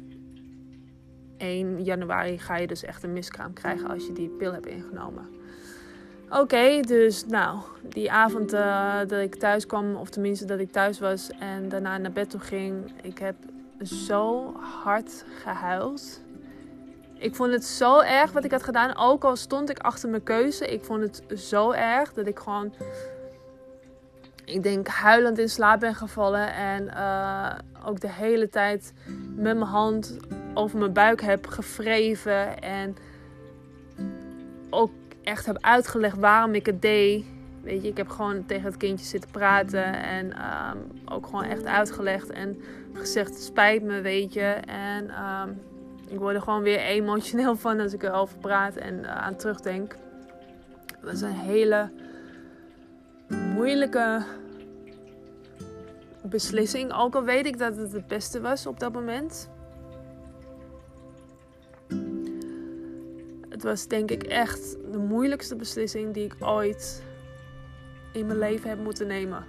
1 1.36 1.84
januari 1.84 2.38
ga 2.38 2.56
je 2.56 2.66
dus 2.66 2.84
echt 2.84 3.02
een 3.02 3.12
miskraam 3.12 3.52
krijgen 3.52 3.88
als 3.88 4.06
je 4.06 4.12
die 4.12 4.28
pil 4.28 4.52
hebt 4.52 4.66
ingenomen. 4.66 5.28
Oké, 6.30 6.80
dus 6.80 7.26
nou, 7.26 7.58
die 7.82 8.12
avond 8.12 8.54
uh, 8.54 8.98
dat 8.98 9.20
ik 9.20 9.34
thuis 9.34 9.66
kwam, 9.66 9.94
of 9.96 10.10
tenminste 10.10 10.44
dat 10.44 10.58
ik 10.58 10.72
thuis 10.72 10.98
was 10.98 11.30
en 11.30 11.68
daarna 11.68 11.98
naar 11.98 12.12
bed 12.12 12.30
toe 12.30 12.40
ging, 12.40 12.92
ik 13.02 13.18
heb 13.18 13.36
zo 13.82 14.52
hard 14.82 15.24
gehuild. 15.42 16.20
Ik 17.18 17.34
vond 17.34 17.52
het 17.52 17.64
zo 17.64 18.00
erg 18.00 18.32
wat 18.32 18.44
ik 18.44 18.50
had 18.50 18.62
gedaan, 18.62 18.96
ook 18.96 19.24
al 19.24 19.36
stond 19.36 19.70
ik 19.70 19.78
achter 19.78 20.08
mijn 20.08 20.22
keuze. 20.22 20.66
Ik 20.66 20.84
vond 20.84 21.02
het 21.02 21.40
zo 21.40 21.70
erg 21.70 22.12
dat 22.12 22.26
ik 22.26 22.38
gewoon, 22.38 22.74
ik 24.44 24.62
denk, 24.62 24.86
huilend 24.88 25.38
in 25.38 25.48
slaap 25.48 25.80
ben 25.80 25.94
gevallen. 25.94 26.54
En 26.54 26.84
uh, 26.84 27.52
ook 27.84 28.00
de 28.00 28.10
hele 28.10 28.48
tijd 28.48 28.92
met 29.34 29.56
mijn 29.56 29.70
hand 29.70 30.16
over 30.54 30.78
mijn 30.78 30.92
buik 30.92 31.20
heb 31.20 31.46
gewreven. 31.46 32.60
En 32.60 32.96
ook 34.70 34.90
echt 35.22 35.46
heb 35.46 35.58
uitgelegd 35.60 36.18
waarom 36.18 36.54
ik 36.54 36.66
het 36.66 36.82
deed. 36.82 37.24
Weet 37.62 37.82
je, 37.82 37.88
ik 37.88 37.96
heb 37.96 38.08
gewoon 38.08 38.46
tegen 38.46 38.64
het 38.64 38.76
kindje 38.76 39.06
zitten 39.06 39.30
praten 39.30 40.02
en 40.02 40.26
um, 40.26 41.02
ook 41.04 41.26
gewoon 41.26 41.44
echt 41.44 41.64
uitgelegd 41.64 42.30
en 42.30 42.62
gezegd: 42.92 43.42
spijt 43.42 43.82
me, 43.82 44.00
weet 44.00 44.32
je. 44.32 44.60
En 44.66 45.10
um, 45.24 45.60
ik 46.08 46.18
word 46.18 46.34
er 46.34 46.42
gewoon 46.42 46.62
weer 46.62 46.78
emotioneel 46.78 47.56
van 47.56 47.80
als 47.80 47.92
ik 47.92 48.02
erover 48.02 48.38
praat 48.38 48.76
en 48.76 49.04
eh, 49.04 49.16
aan 49.16 49.36
terugdenk. 49.36 49.96
Het 50.86 51.10
was 51.10 51.20
een 51.20 51.38
hele 51.38 51.90
moeilijke 53.28 54.24
beslissing. 56.22 56.92
Ook 56.92 57.14
al 57.14 57.24
weet 57.24 57.46
ik 57.46 57.58
dat 57.58 57.76
het 57.76 57.92
het 57.92 58.06
beste 58.06 58.40
was 58.40 58.66
op 58.66 58.80
dat 58.80 58.92
moment. 58.92 59.50
Het 63.48 63.62
was 63.62 63.86
denk 63.86 64.10
ik 64.10 64.22
echt 64.22 64.76
de 64.92 64.98
moeilijkste 64.98 65.56
beslissing 65.56 66.14
die 66.14 66.24
ik 66.24 66.34
ooit 66.40 67.02
in 68.12 68.26
mijn 68.26 68.38
leven 68.38 68.68
heb 68.68 68.78
moeten 68.78 69.06
nemen. 69.06 69.44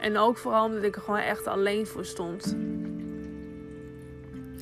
En 0.00 0.16
ook 0.16 0.38
vooral 0.38 0.64
omdat 0.64 0.82
ik 0.82 0.96
er 0.96 1.02
gewoon 1.02 1.20
echt 1.20 1.46
alleen 1.46 1.86
voor 1.86 2.04
stond. 2.04 2.56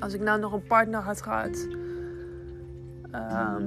Als 0.01 0.15
ik 0.15 0.21
nou 0.21 0.41
nog 0.41 0.53
een 0.53 0.63
partner 0.63 1.01
had 1.01 1.23
gehad. 1.23 1.69
Ehm, 3.11 3.65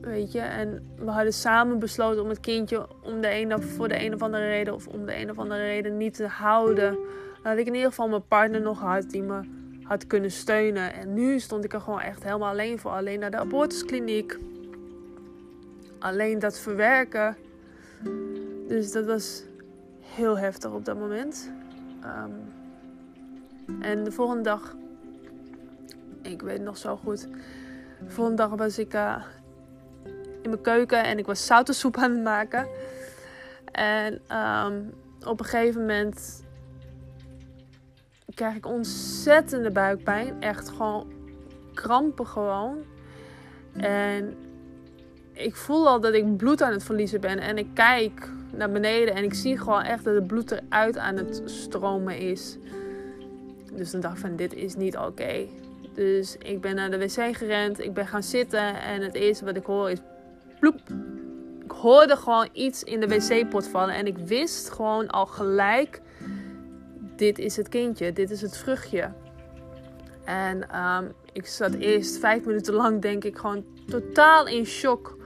weet 0.00 0.32
je, 0.32 0.40
en 0.40 0.82
we 0.96 1.10
hadden 1.10 1.32
samen 1.32 1.78
besloten 1.78 2.22
om 2.22 2.28
het 2.28 2.40
kindje 2.40 2.86
om 3.02 3.20
de 3.20 3.28
ene, 3.28 3.60
voor 3.62 3.88
de 3.88 4.04
een 4.04 4.14
of 4.14 4.22
andere 4.22 4.48
reden 4.48 4.74
of 4.74 4.86
om 4.86 5.06
de 5.06 5.16
een 5.16 5.30
of 5.30 5.38
andere 5.38 5.60
reden 5.60 5.96
niet 5.96 6.14
te 6.14 6.26
houden. 6.26 6.98
Had 7.42 7.56
ik 7.56 7.66
in 7.66 7.74
ieder 7.74 7.88
geval 7.88 8.08
mijn 8.08 8.26
partner 8.28 8.60
nog 8.60 8.78
gehad 8.78 9.10
die 9.10 9.22
me 9.22 9.40
had 9.82 10.06
kunnen 10.06 10.30
steunen. 10.30 10.94
En 10.94 11.14
nu 11.14 11.38
stond 11.38 11.64
ik 11.64 11.72
er 11.72 11.80
gewoon 11.80 12.00
echt 12.00 12.22
helemaal 12.22 12.48
alleen 12.48 12.78
voor. 12.78 12.90
Alleen 12.90 13.20
naar 13.20 13.30
de 13.30 13.36
abortuskliniek. 13.36 14.38
Alleen 15.98 16.38
dat 16.38 16.58
verwerken. 16.58 17.36
Dus 18.68 18.92
dat 18.92 19.06
was 19.06 19.42
heel 20.00 20.38
heftig 20.38 20.72
op 20.72 20.84
dat 20.84 20.98
moment. 20.98 21.50
Ehm, 22.02 22.30
en 23.80 24.04
de 24.04 24.12
volgende 24.12 24.42
dag, 24.42 24.76
ik 26.22 26.42
weet 26.42 26.60
nog 26.60 26.76
zo 26.76 26.96
goed. 26.96 27.28
Volgende 28.06 28.42
dag 28.42 28.50
was 28.50 28.78
ik 28.78 28.94
uh, 28.94 29.24
in 30.42 30.50
mijn 30.50 30.62
keuken 30.62 31.04
en 31.04 31.18
ik 31.18 31.26
was 31.26 31.46
zoutensoep 31.46 31.96
aan 31.96 32.10
het 32.10 32.22
maken. 32.22 32.68
En 33.72 34.12
um, 34.36 34.92
op 35.26 35.40
een 35.40 35.46
gegeven 35.46 35.80
moment 35.80 36.44
krijg 38.34 38.56
ik 38.56 38.66
ontzettende 38.66 39.70
buikpijn. 39.70 40.42
Echt 40.42 40.68
gewoon 40.68 41.12
krampen 41.74 42.26
gewoon. 42.26 42.78
En 43.76 44.34
ik 45.32 45.56
voel 45.56 45.88
al 45.88 46.00
dat 46.00 46.14
ik 46.14 46.36
bloed 46.36 46.62
aan 46.62 46.72
het 46.72 46.84
verliezen 46.84 47.20
ben. 47.20 47.38
En 47.38 47.58
ik 47.58 47.68
kijk 47.74 48.30
naar 48.52 48.70
beneden 48.70 49.14
en 49.14 49.24
ik 49.24 49.34
zie 49.34 49.58
gewoon 49.58 49.82
echt 49.82 50.04
dat 50.04 50.14
het 50.14 50.26
bloed 50.26 50.50
eruit 50.50 50.98
aan 50.98 51.16
het 51.16 51.42
stromen 51.44 52.18
is. 52.18 52.58
Dus 53.72 53.90
dan 53.90 54.00
dacht 54.00 54.14
ik 54.14 54.20
van 54.20 54.36
dit 54.36 54.54
is 54.54 54.74
niet 54.74 54.96
oké. 54.96 55.46
Dus 55.94 56.36
ik 56.38 56.60
ben 56.60 56.74
naar 56.74 56.90
de 56.90 56.98
wc 56.98 57.36
gerend. 57.36 57.80
Ik 57.80 57.94
ben 57.94 58.06
gaan 58.06 58.22
zitten. 58.22 58.80
En 58.82 59.02
het 59.02 59.14
eerste 59.14 59.44
wat 59.44 59.56
ik 59.56 59.64
hoor 59.64 59.90
is 59.90 59.98
ploep. 60.60 60.80
Ik 61.64 61.70
hoorde 61.70 62.16
gewoon 62.16 62.48
iets 62.52 62.82
in 62.82 63.00
de 63.00 63.08
wc-pot 63.08 63.68
vallen. 63.68 63.94
En 63.94 64.06
ik 64.06 64.18
wist 64.18 64.70
gewoon 64.70 65.08
al 65.08 65.26
gelijk 65.26 66.00
dit 67.20 67.38
is 67.38 67.56
het 67.56 67.68
kindje, 67.68 68.12
dit 68.12 68.30
is 68.30 68.40
het 68.40 68.56
vruchtje. 68.56 69.12
En 70.24 70.80
um, 70.80 71.12
ik 71.32 71.46
zat 71.46 71.74
eerst 71.74 72.18
vijf 72.18 72.44
minuten 72.44 72.74
lang, 72.74 73.02
denk 73.02 73.24
ik, 73.24 73.38
gewoon 73.38 73.64
totaal 73.86 74.46
in 74.46 74.66
shock 74.66 75.16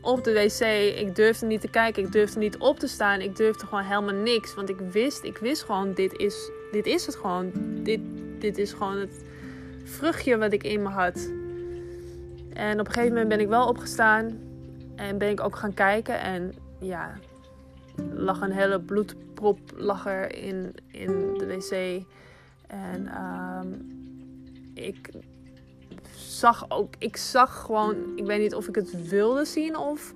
op 0.00 0.24
de 0.24 0.32
wc. 0.32 0.60
Ik 0.98 1.14
durfde 1.14 1.46
niet 1.46 1.60
te 1.60 1.70
kijken, 1.70 2.02
ik 2.02 2.12
durfde 2.12 2.38
niet 2.38 2.56
op 2.58 2.78
te 2.78 2.86
staan. 2.86 3.20
Ik 3.20 3.36
durfde 3.36 3.66
gewoon 3.66 3.84
helemaal 3.84 4.14
niks. 4.14 4.54
Want 4.54 4.68
ik 4.68 4.78
wist, 4.92 5.24
ik 5.24 5.38
wist 5.38 5.62
gewoon, 5.62 5.94
dit 5.94 6.12
is, 6.12 6.50
dit 6.70 6.86
is 6.86 7.06
het 7.06 7.16
gewoon. 7.16 7.52
Dit, 7.82 8.00
dit 8.38 8.58
is 8.58 8.72
gewoon 8.72 8.96
het 8.96 9.24
vruchtje 9.88 10.36
wat 10.36 10.52
ik 10.52 10.62
in 10.62 10.82
me 10.82 10.88
had. 10.88 11.30
En 12.52 12.80
op 12.80 12.86
een 12.86 12.92
gegeven 12.92 13.12
moment 13.12 13.28
ben 13.28 13.40
ik 13.40 13.48
wel 13.48 13.68
opgestaan. 13.68 14.38
En 14.96 15.18
ben 15.18 15.30
ik 15.30 15.40
ook 15.40 15.56
gaan 15.56 15.74
kijken. 15.74 16.20
En 16.20 16.54
ja, 16.80 17.14
lag 18.14 18.40
een 18.40 18.52
hele 18.52 18.80
bloedprop 18.80 19.58
lag 19.76 20.06
er 20.06 20.34
in, 20.34 20.74
in 20.86 21.34
de 21.38 21.46
wc. 21.46 22.04
En 22.66 23.22
um, 23.24 23.96
ik 24.74 25.10
zag 26.16 26.64
ook, 26.68 26.94
ik 26.98 27.16
zag 27.16 27.60
gewoon, 27.60 27.96
ik 28.16 28.26
weet 28.26 28.40
niet 28.40 28.54
of 28.54 28.68
ik 28.68 28.74
het 28.74 29.08
wilde 29.08 29.44
zien 29.44 29.76
of, 29.76 30.14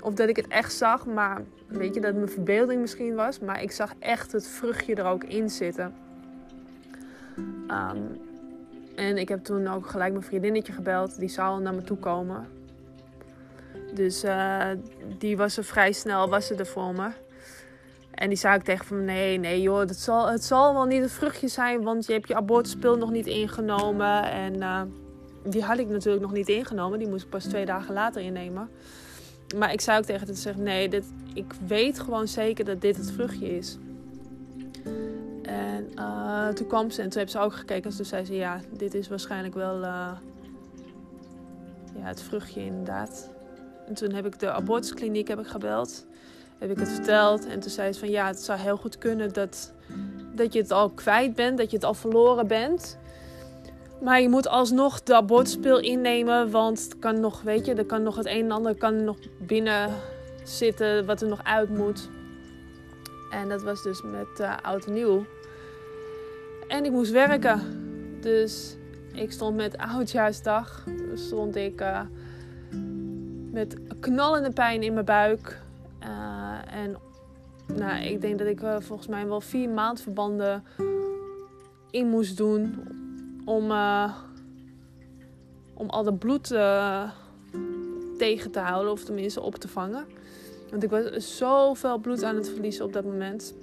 of 0.00 0.14
dat 0.14 0.28
ik 0.28 0.36
het 0.36 0.48
echt 0.48 0.72
zag, 0.72 1.06
maar 1.06 1.42
weet 1.66 1.94
je 1.94 2.00
dat 2.00 2.14
mijn 2.14 2.28
verbeelding 2.28 2.80
misschien 2.80 3.14
was, 3.14 3.38
maar 3.38 3.62
ik 3.62 3.70
zag 3.70 3.94
echt 3.98 4.32
het 4.32 4.48
vruchtje 4.48 4.94
er 4.94 5.04
ook 5.04 5.24
in 5.24 5.50
zitten. 5.50 5.94
Um, 7.68 8.18
en 8.96 9.18
ik 9.18 9.28
heb 9.28 9.44
toen 9.44 9.68
ook 9.68 9.86
gelijk 9.86 10.12
mijn 10.12 10.24
vriendinnetje 10.24 10.72
gebeld, 10.72 11.18
die 11.18 11.28
zou 11.28 11.62
naar 11.62 11.74
me 11.74 11.82
toe 11.82 11.96
komen. 11.96 12.46
Dus 13.94 14.24
uh, 14.24 14.68
die 15.18 15.36
was 15.36 15.56
er 15.56 15.64
vrij 15.64 15.92
snel, 15.92 16.28
was 16.28 16.46
ze 16.46 16.54
er 16.54 16.66
voor 16.66 16.94
me. 16.94 17.08
En 18.14 18.28
die 18.28 18.38
zei 18.38 18.56
ik 18.56 18.62
tegen 18.62 18.86
van 18.86 19.04
nee, 19.04 19.38
nee 19.38 19.60
joh, 19.60 19.78
dat 19.78 19.96
zal, 19.96 20.28
het 20.30 20.44
zal 20.44 20.72
wel 20.72 20.84
niet 20.84 21.02
het 21.02 21.12
vruchtje 21.12 21.48
zijn, 21.48 21.82
want 21.82 22.06
je 22.06 22.12
hebt 22.12 22.28
je 22.28 22.34
abortuspil 22.34 22.96
nog 22.96 23.10
niet 23.10 23.26
ingenomen. 23.26 24.30
En 24.30 24.54
uh, 24.54 24.82
die 25.42 25.62
had 25.62 25.78
ik 25.78 25.88
natuurlijk 25.88 26.22
nog 26.22 26.32
niet 26.32 26.48
ingenomen, 26.48 26.98
die 26.98 27.08
moest 27.08 27.24
ik 27.24 27.30
pas 27.30 27.44
twee 27.44 27.64
dagen 27.64 27.94
later 27.94 28.22
innemen. 28.22 28.70
Maar 29.56 29.72
ik 29.72 29.80
zei 29.80 29.98
ook 29.98 30.04
tegen 30.04 30.26
haar, 30.26 30.36
zeg, 30.36 30.56
nee, 30.56 30.88
dit, 30.88 31.04
ik 31.34 31.52
weet 31.66 32.00
gewoon 32.00 32.28
zeker 32.28 32.64
dat 32.64 32.80
dit 32.80 32.96
het 32.96 33.10
vruchtje 33.10 33.56
is. 33.56 33.78
En 35.46 35.90
uh, 35.98 36.48
toen 36.48 36.66
kwam 36.66 36.90
ze 36.90 37.02
en 37.02 37.08
toen 37.08 37.18
heeft 37.18 37.32
ze 37.32 37.38
ook 37.38 37.54
gekeken. 37.54 37.90
En 37.90 37.96
toen 37.96 38.04
zei 38.04 38.24
ze, 38.24 38.34
ja, 38.34 38.60
dit 38.70 38.94
is 38.94 39.08
waarschijnlijk 39.08 39.54
wel 39.54 39.76
uh, 39.76 40.10
ja, 41.94 42.02
het 42.02 42.22
vruchtje 42.22 42.64
inderdaad. 42.64 43.30
En 43.86 43.94
toen 43.94 44.12
heb 44.12 44.26
ik 44.26 44.38
de 44.38 44.52
abortuskliniek 44.52 45.28
heb 45.28 45.38
ik 45.38 45.46
gebeld. 45.46 46.06
Heb 46.58 46.70
ik 46.70 46.78
het 46.78 46.88
verteld. 46.88 47.46
En 47.46 47.60
toen 47.60 47.70
zei 47.70 47.92
ze 47.92 47.98
van 47.98 48.10
ja, 48.10 48.26
het 48.26 48.40
zou 48.40 48.58
heel 48.58 48.76
goed 48.76 48.98
kunnen 48.98 49.32
dat, 49.32 49.72
dat 50.34 50.52
je 50.52 50.60
het 50.60 50.70
al 50.70 50.90
kwijt 50.90 51.34
bent. 51.34 51.58
Dat 51.58 51.70
je 51.70 51.76
het 51.76 51.86
al 51.86 51.94
verloren 51.94 52.46
bent. 52.46 52.98
Maar 54.02 54.20
je 54.20 54.28
moet 54.28 54.48
alsnog 54.48 55.02
de 55.02 55.14
abortuspil 55.14 55.78
innemen. 55.78 56.50
Want 56.50 56.82
het 56.82 56.98
kan 56.98 57.20
nog, 57.20 57.42
weet 57.42 57.66
je, 57.66 57.74
er 57.74 57.86
kan 57.86 58.02
nog 58.02 58.16
het 58.16 58.26
een 58.26 58.44
en 58.44 58.50
ander 58.50 58.74
kan 58.74 59.04
nog 59.04 59.16
binnen 59.38 59.90
zitten. 60.44 61.06
Wat 61.06 61.20
er 61.20 61.28
nog 61.28 61.44
uit 61.44 61.68
moet. 61.68 62.08
En 63.30 63.48
dat 63.48 63.62
was 63.62 63.82
dus 63.82 64.02
met 64.02 64.40
uh, 64.40 64.56
oud 64.62 64.86
en 64.86 64.92
nieuw. 64.92 65.24
En 66.68 66.84
ik 66.84 66.90
moest 66.90 67.10
werken. 67.10 67.60
Dus 68.20 68.76
ik 69.12 69.32
stond 69.32 69.56
met 69.56 69.76
oudjaarsdag. 69.76 70.84
Stond 71.14 71.56
ik... 71.56 71.80
Uh, 71.80 72.00
met 73.52 73.76
knallende 74.00 74.50
pijn 74.50 74.82
in 74.82 74.92
mijn 74.92 75.04
buik. 75.04 75.60
Uh, 76.02 76.82
en 76.82 76.96
nou, 77.74 78.02
ik 78.02 78.20
denk 78.20 78.38
dat 78.38 78.48
ik 78.48 78.62
uh, 78.62 78.76
volgens 78.80 79.08
mij 79.08 79.26
wel 79.26 79.40
vier 79.40 79.68
maandverbanden 79.68 80.64
in 81.90 82.08
moest 82.08 82.36
doen 82.36 82.74
om, 83.44 83.72
om 85.74 85.88
al 85.88 86.04
dat 86.04 86.18
bloed 86.18 86.46
tegen 88.18 88.50
te 88.50 88.58
houden, 88.58 88.92
of 88.92 89.04
tenminste 89.04 89.40
op 89.40 89.54
te 89.54 89.68
vangen. 89.68 90.04
Want 90.70 90.82
ik 90.82 90.90
was 90.90 91.36
zoveel 91.36 91.98
bloed 91.98 92.22
aan 92.22 92.36
het 92.36 92.48
verliezen 92.48 92.84
op 92.84 92.92
dat 92.92 93.04
moment. 93.04 93.54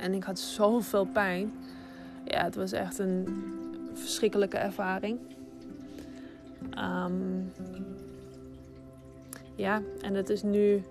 En 0.00 0.12
ik 0.14 0.24
had 0.24 0.38
zoveel 0.38 1.04
pijn. 1.04 1.52
Ja, 2.32 2.44
het 2.44 2.54
was 2.54 2.72
echt 2.72 2.98
een 2.98 3.26
verschrikkelijke 3.94 4.56
ervaring. 4.56 5.18
Um, 6.78 7.52
ja, 9.54 9.82
en 10.00 10.14
het 10.14 10.28
is 10.28 10.42
nu 10.42 10.82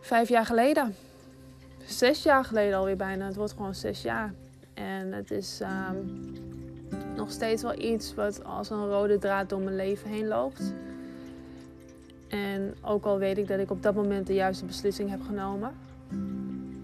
vijf 0.00 0.28
jaar 0.28 0.46
geleden. 0.46 0.94
Zes 1.84 2.22
jaar 2.22 2.44
geleden 2.44 2.78
alweer 2.78 2.96
bijna. 2.96 3.26
Het 3.26 3.36
wordt 3.36 3.52
gewoon 3.52 3.74
zes 3.74 4.02
jaar. 4.02 4.32
En 4.74 5.12
het 5.12 5.30
is 5.30 5.60
um, 5.60 6.32
nog 7.16 7.30
steeds 7.30 7.62
wel 7.62 7.78
iets 7.78 8.14
wat 8.14 8.44
als 8.44 8.70
een 8.70 8.88
rode 8.88 9.18
draad 9.18 9.48
door 9.48 9.60
mijn 9.60 9.76
leven 9.76 10.10
heen 10.10 10.26
loopt. 10.26 10.72
En 12.28 12.74
ook 12.82 13.04
al 13.04 13.18
weet 13.18 13.38
ik 13.38 13.48
dat 13.48 13.58
ik 13.58 13.70
op 13.70 13.82
dat 13.82 13.94
moment 13.94 14.26
de 14.26 14.34
juiste 14.34 14.64
beslissing 14.64 15.10
heb 15.10 15.22
genomen, 15.22 15.72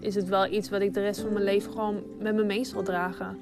is 0.05 0.15
het 0.15 0.27
wel 0.27 0.47
iets 0.47 0.69
wat 0.69 0.81
ik 0.81 0.93
de 0.93 1.01
rest 1.01 1.19
van 1.19 1.33
mijn 1.33 1.45
leven 1.45 1.71
gewoon 1.71 2.03
met 2.19 2.35
me 2.35 2.43
mee 2.43 2.63
zal 2.63 2.83
dragen. 2.83 3.39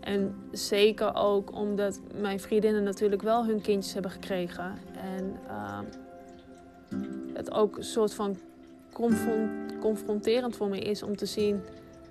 En 0.00 0.34
zeker 0.52 1.14
ook 1.14 1.56
omdat 1.56 2.00
mijn 2.20 2.40
vriendinnen 2.40 2.82
natuurlijk 2.82 3.22
wel 3.22 3.46
hun 3.46 3.60
kindjes 3.60 3.92
hebben 3.92 4.10
gekregen. 4.10 4.74
En 5.16 5.36
uh, 5.46 5.78
het 7.32 7.52
ook 7.52 7.76
een 7.76 7.84
soort 7.84 8.14
van 8.14 8.36
confronterend 9.80 10.56
voor 10.56 10.68
me 10.68 10.78
is 10.78 11.02
om 11.02 11.16
te 11.16 11.26
zien 11.26 11.60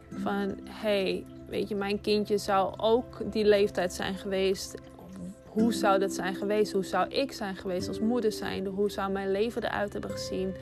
van... 0.10 0.58
hey, 0.70 1.26
weet 1.48 1.70
je, 1.70 1.76
mijn 1.76 2.02
kindje 2.02 2.38
zou 2.38 2.74
ook 2.78 3.32
die 3.32 3.46
leeftijd 3.46 3.94
zijn 3.94 4.16
geweest. 4.16 4.76
Hoe 5.46 5.74
zou 5.74 6.00
dat 6.00 6.14
zijn 6.14 6.36
geweest? 6.36 6.72
Hoe 6.72 6.86
zou 6.86 7.10
ik 7.10 7.32
zijn 7.32 7.56
geweest 7.56 7.88
als 7.88 8.00
moeder 8.00 8.32
zijn? 8.32 8.66
Hoe 8.66 8.92
zou 8.92 9.12
mijn 9.12 9.32
leven 9.32 9.64
eruit 9.64 9.94
hebben 9.94 10.12
gezien? 10.12 10.54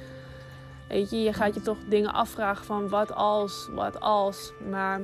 Weet 0.88 1.10
je, 1.10 1.22
je 1.22 1.34
gaat 1.34 1.54
je 1.54 1.62
toch 1.62 1.78
dingen 1.90 2.14
afvragen 2.14 2.66
van 2.66 2.90
wat 2.90 3.14
als, 3.14 3.70
wat 3.74 4.00
als. 4.00 4.54
Maar 4.70 5.00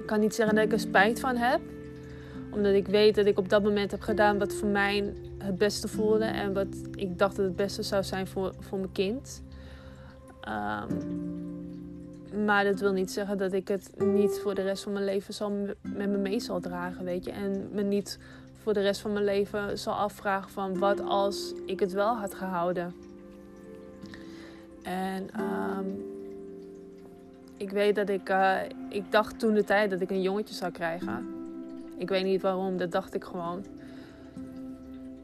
ik 0.00 0.06
kan 0.06 0.20
niet 0.20 0.34
zeggen 0.34 0.54
dat 0.54 0.64
ik 0.64 0.72
er 0.72 0.80
spijt 0.80 1.20
van 1.20 1.36
heb. 1.36 1.60
Omdat 2.50 2.72
ik 2.72 2.86
weet 2.86 3.14
dat 3.14 3.26
ik 3.26 3.38
op 3.38 3.48
dat 3.48 3.62
moment 3.62 3.90
heb 3.90 4.00
gedaan 4.00 4.38
wat 4.38 4.54
voor 4.54 4.68
mij 4.68 5.14
het 5.38 5.58
beste 5.58 5.88
voelde. 5.88 6.24
En 6.24 6.52
wat 6.52 6.66
ik 6.94 7.18
dacht 7.18 7.36
dat 7.36 7.44
het 7.44 7.56
beste 7.56 7.82
zou 7.82 8.02
zijn 8.02 8.26
voor, 8.26 8.52
voor 8.60 8.78
mijn 8.78 8.92
kind. 8.92 9.42
Um, 10.48 11.32
maar 12.44 12.64
dat 12.64 12.80
wil 12.80 12.92
niet 12.92 13.10
zeggen 13.10 13.38
dat 13.38 13.52
ik 13.52 13.68
het 13.68 13.90
niet 13.96 14.40
voor 14.42 14.54
de 14.54 14.62
rest 14.62 14.82
van 14.82 14.92
mijn 14.92 15.04
leven 15.04 15.34
zal 15.34 15.50
met 15.82 16.08
me 16.08 16.16
mee 16.16 16.40
zal 16.40 16.60
dragen, 16.60 17.04
weet 17.04 17.24
je. 17.24 17.30
En 17.30 17.68
me 17.72 17.82
niet 17.82 18.18
voor 18.62 18.72
de 18.72 18.80
rest 18.80 19.00
van 19.00 19.12
mijn 19.12 19.24
leven 19.24 19.78
zal 19.78 19.94
afvragen 19.94 20.50
van 20.50 20.78
wat 20.78 21.00
als 21.00 21.52
ik 21.66 21.80
het 21.80 21.92
wel 21.92 22.16
had 22.16 22.34
gehouden. 22.34 22.94
En 24.84 25.28
ehm, 25.32 25.86
ik 27.56 27.70
weet 27.70 27.94
dat 27.94 28.08
ik, 28.08 28.28
uh, 28.28 28.56
ik 28.88 29.12
dacht 29.12 29.38
toen 29.38 29.54
de 29.54 29.64
tijd 29.64 29.90
dat 29.90 30.00
ik 30.00 30.10
een 30.10 30.22
jongetje 30.22 30.54
zou 30.54 30.72
krijgen. 30.72 31.26
Ik 31.96 32.08
weet 32.08 32.24
niet 32.24 32.42
waarom, 32.42 32.76
dat 32.76 32.92
dacht 32.92 33.14
ik 33.14 33.24
gewoon. 33.24 33.64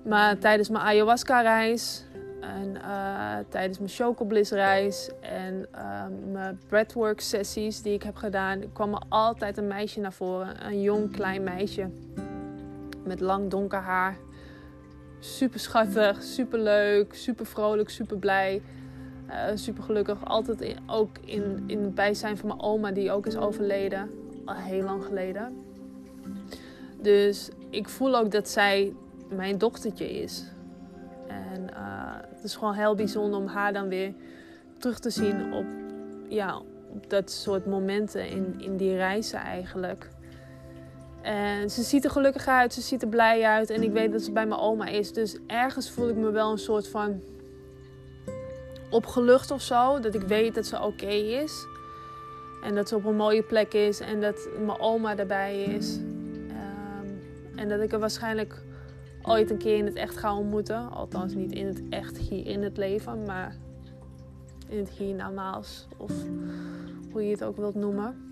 Maar 0.02 0.38
tijdens 0.38 0.68
mijn 0.68 0.84
ayahuasca-reis 0.84 2.04
en 2.40 2.74
uh, 2.74 3.36
tijdens 3.48 3.78
mijn 3.78 3.90
chocobliss-reis 3.90 5.10
en 5.20 5.66
uh, 5.74 6.02
mijn 6.32 6.60
breathwork-sessies 6.68 7.82
die 7.82 7.94
ik 7.94 8.02
heb 8.02 8.16
gedaan, 8.16 8.72
kwam 8.72 8.94
er 8.94 9.02
altijd 9.08 9.56
een 9.56 9.66
meisje 9.66 10.00
naar 10.00 10.12
voren. 10.12 10.66
Een 10.66 10.80
jong 10.80 11.12
klein 11.12 11.42
meisje 11.42 11.90
met 13.04 13.20
lang 13.20 13.50
donker 13.50 13.78
haar. 13.78 14.16
Super 15.18 15.60
schattig, 15.60 16.22
super 16.22 16.58
leuk, 16.58 17.14
super 17.14 17.46
vrolijk, 17.46 17.90
super 17.90 18.16
blij. 18.16 18.62
Uh, 19.30 19.44
super 19.54 19.82
gelukkig. 19.82 20.24
Altijd 20.24 20.76
ook 20.86 21.18
in, 21.24 21.64
in 21.66 21.82
het 21.82 21.94
bijzijn 21.94 22.36
van 22.36 22.48
mijn 22.48 22.60
oma, 22.60 22.92
die 22.92 23.10
ook 23.10 23.26
is 23.26 23.36
overleden. 23.36 24.10
Al 24.44 24.54
heel 24.54 24.82
lang 24.82 25.04
geleden. 25.04 25.64
Dus 27.02 27.50
ik 27.68 27.88
voel 27.88 28.16
ook 28.16 28.30
dat 28.30 28.48
zij 28.48 28.94
mijn 29.28 29.58
dochtertje 29.58 30.10
is. 30.10 30.44
En 31.26 31.62
uh, 31.62 32.14
het 32.34 32.44
is 32.44 32.56
gewoon 32.56 32.74
heel 32.74 32.94
bijzonder 32.94 33.40
om 33.40 33.46
haar 33.46 33.72
dan 33.72 33.88
weer 33.88 34.14
terug 34.78 34.98
te 34.98 35.10
zien 35.10 35.52
op, 35.52 35.64
ja, 36.28 36.62
dat 37.08 37.30
soort 37.30 37.66
momenten 37.66 38.28
in, 38.28 38.54
in 38.58 38.76
die 38.76 38.94
reizen 38.94 39.38
eigenlijk. 39.38 40.08
En 41.22 41.70
ze 41.70 41.82
ziet 41.82 42.04
er 42.04 42.10
gelukkig 42.10 42.46
uit, 42.46 42.72
ze 42.72 42.80
ziet 42.80 43.02
er 43.02 43.08
blij 43.08 43.44
uit. 43.44 43.70
En 43.70 43.82
ik 43.82 43.92
weet 43.92 44.12
dat 44.12 44.22
ze 44.22 44.32
bij 44.32 44.46
mijn 44.46 44.60
oma 44.60 44.86
is. 44.86 45.12
Dus 45.12 45.38
ergens 45.46 45.90
voel 45.90 46.08
ik 46.08 46.16
me 46.16 46.30
wel 46.30 46.50
een 46.50 46.58
soort 46.58 46.88
van 46.88 47.20
opgelucht 48.90 49.50
of 49.50 49.62
zo. 49.62 50.00
Dat 50.00 50.14
ik 50.14 50.22
weet 50.22 50.54
dat 50.54 50.66
ze 50.66 50.82
oké 50.82 51.06
is. 51.06 51.66
En 52.62 52.74
dat 52.74 52.88
ze 52.88 52.96
op 52.96 53.04
een 53.04 53.16
mooie 53.16 53.42
plek 53.42 53.74
is. 53.74 54.00
En 54.00 54.20
dat 54.20 54.48
mijn 54.64 54.80
oma 54.80 55.16
erbij 55.16 55.62
is. 55.62 55.96
Um, 55.96 57.20
en 57.56 57.68
dat 57.68 57.80
ik 57.80 57.92
er 57.92 57.98
waarschijnlijk 57.98 58.62
ooit 59.22 59.50
een 59.50 59.58
keer 59.58 59.76
in 59.76 59.84
het 59.84 59.94
echt 59.94 60.16
ga 60.16 60.36
ontmoeten. 60.36 60.90
Althans 60.90 61.34
niet 61.34 61.52
in 61.52 61.66
het 61.66 61.82
echt 61.90 62.18
hier 62.18 62.46
in 62.46 62.62
het 62.62 62.76
leven. 62.76 63.22
Maar 63.24 63.56
in 64.68 64.78
het 64.78 64.90
hiernamaals. 64.90 65.86
Of 65.96 66.12
hoe 67.12 67.24
je 67.24 67.30
het 67.30 67.44
ook 67.44 67.56
wilt 67.56 67.74
noemen. 67.74 68.28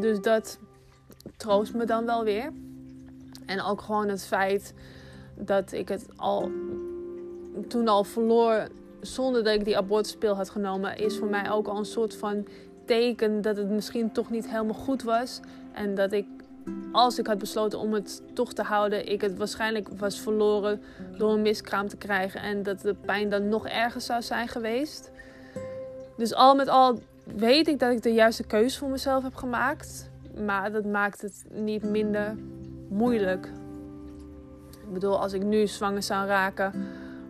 Dus 0.00 0.20
dat 0.20 0.58
troost 1.36 1.74
me 1.74 1.84
dan 1.84 2.06
wel 2.06 2.24
weer. 2.24 2.52
En 3.46 3.62
ook 3.62 3.80
gewoon 3.80 4.08
het 4.08 4.24
feit 4.24 4.74
dat 5.34 5.72
ik 5.72 5.88
het 5.88 6.06
al 6.16 6.50
toen 7.68 7.88
al 7.88 8.04
verloor 8.04 8.68
zonder 9.14 9.44
dat 9.44 9.54
ik 9.54 9.64
die 9.64 9.76
abortuspil 9.76 10.34
had 10.34 10.50
genomen, 10.50 10.98
is 10.98 11.16
voor 11.16 11.28
mij 11.28 11.50
ook 11.50 11.66
al 11.66 11.78
een 11.78 11.84
soort 11.84 12.16
van 12.16 12.46
teken 12.84 13.42
dat 13.42 13.56
het 13.56 13.70
misschien 13.70 14.12
toch 14.12 14.30
niet 14.30 14.50
helemaal 14.50 14.74
goed 14.74 15.02
was. 15.02 15.40
En 15.72 15.94
dat 15.94 16.12
ik, 16.12 16.26
als 16.92 17.18
ik 17.18 17.26
had 17.26 17.38
besloten 17.38 17.78
om 17.78 17.92
het 17.92 18.22
toch 18.32 18.52
te 18.52 18.62
houden, 18.62 19.12
ik 19.12 19.20
het 19.20 19.36
waarschijnlijk 19.36 19.88
was 19.88 20.20
verloren 20.20 20.82
door 21.18 21.32
een 21.32 21.42
miskraam 21.42 21.88
te 21.88 21.96
krijgen. 21.96 22.40
En 22.40 22.62
dat 22.62 22.80
de 22.80 22.94
pijn 22.94 23.30
dan 23.30 23.48
nog 23.48 23.66
erger 23.66 24.00
zou 24.00 24.22
zijn 24.22 24.48
geweest. 24.48 25.10
Dus 26.16 26.34
al 26.34 26.54
met 26.54 26.68
al 26.68 26.98
weet 27.24 27.68
ik 27.68 27.78
dat 27.78 27.92
ik 27.92 28.02
de 28.02 28.12
juiste 28.12 28.44
keuze 28.44 28.78
voor 28.78 28.88
mezelf 28.88 29.22
heb 29.22 29.34
gemaakt. 29.34 30.10
Maar 30.44 30.72
dat 30.72 30.84
maakt 30.84 31.20
het 31.20 31.44
niet 31.50 31.82
minder 31.82 32.36
moeilijk. 32.88 33.46
Ik 34.86 34.92
bedoel, 34.92 35.20
als 35.20 35.32
ik 35.32 35.42
nu 35.42 35.66
zwanger 35.66 36.02
zou 36.02 36.26
raken 36.26 36.72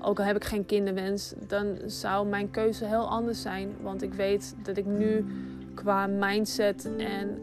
ook 0.07 0.19
al 0.19 0.25
heb 0.25 0.37
ik 0.37 0.45
geen 0.45 0.66
kinderwens, 0.66 1.35
dan 1.47 1.77
zou 1.87 2.27
mijn 2.27 2.51
keuze 2.51 2.85
heel 2.85 3.09
anders 3.09 3.42
zijn. 3.42 3.75
Want 3.81 4.03
ik 4.03 4.14
weet 4.14 4.55
dat 4.62 4.77
ik 4.77 4.87
nu 4.87 5.27
qua 5.75 6.07
mindset 6.07 6.90
en 6.99 7.40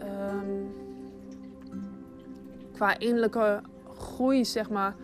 um, 0.00 0.74
qua 2.72 2.98
innerlijke 2.98 3.60
groei, 3.98 4.44
zeg 4.44 4.70
maar, 4.70 4.94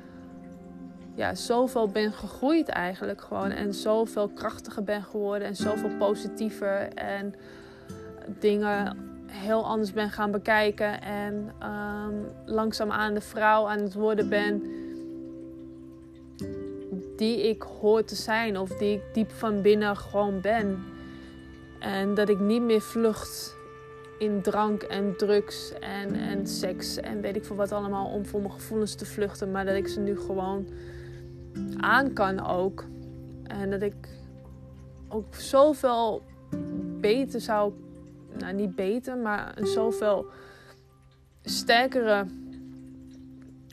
ja, 1.14 1.34
zoveel 1.34 1.88
ben 1.88 2.12
gegroeid 2.12 2.68
eigenlijk 2.68 3.20
gewoon. 3.20 3.50
En 3.50 3.74
zoveel 3.74 4.28
krachtiger 4.28 4.84
ben 4.84 5.02
geworden 5.02 5.48
en 5.48 5.56
zoveel 5.56 5.96
positiever. 5.98 6.88
En 6.94 7.34
dingen 8.38 8.96
heel 9.26 9.64
anders 9.64 9.92
ben 9.92 10.10
gaan 10.10 10.30
bekijken. 10.30 11.02
En 11.02 11.52
um, 11.62 12.26
langzaam 12.44 12.90
aan 12.90 13.14
de 13.14 13.20
vrouw 13.20 13.68
aan 13.68 13.78
het 13.78 13.94
worden 13.94 14.28
ben 14.28 14.79
die 17.20 17.48
ik 17.48 17.62
hoor 17.62 18.04
te 18.04 18.14
zijn 18.14 18.58
of 18.58 18.68
die 18.68 18.94
ik 18.94 19.02
diep 19.12 19.30
van 19.30 19.62
binnen 19.62 19.96
gewoon 19.96 20.40
ben. 20.40 20.84
En 21.78 22.14
dat 22.14 22.28
ik 22.28 22.38
niet 22.38 22.62
meer 22.62 22.80
vlucht 22.80 23.56
in 24.18 24.42
drank 24.42 24.82
en 24.82 25.16
drugs 25.16 25.72
en, 25.80 26.14
en 26.14 26.46
seks 26.46 26.96
en 26.96 27.20
weet 27.20 27.36
ik 27.36 27.44
veel 27.44 27.56
wat 27.56 27.72
allemaal 27.72 28.06
om 28.06 28.26
voor 28.26 28.40
mijn 28.40 28.52
gevoelens 28.52 28.94
te 28.94 29.06
vluchten. 29.06 29.50
Maar 29.50 29.64
dat 29.64 29.74
ik 29.74 29.88
ze 29.88 30.00
nu 30.00 30.18
gewoon 30.18 30.68
aan 31.76 32.12
kan 32.12 32.46
ook. 32.46 32.84
En 33.42 33.70
dat 33.70 33.82
ik 33.82 34.08
ook 35.08 35.34
zoveel 35.34 36.22
beter 37.00 37.40
zou, 37.40 37.72
nou 38.38 38.54
niet 38.54 38.74
beter, 38.74 39.16
maar 39.16 39.58
een 39.58 39.66
zoveel 39.66 40.26
sterkere 41.42 42.26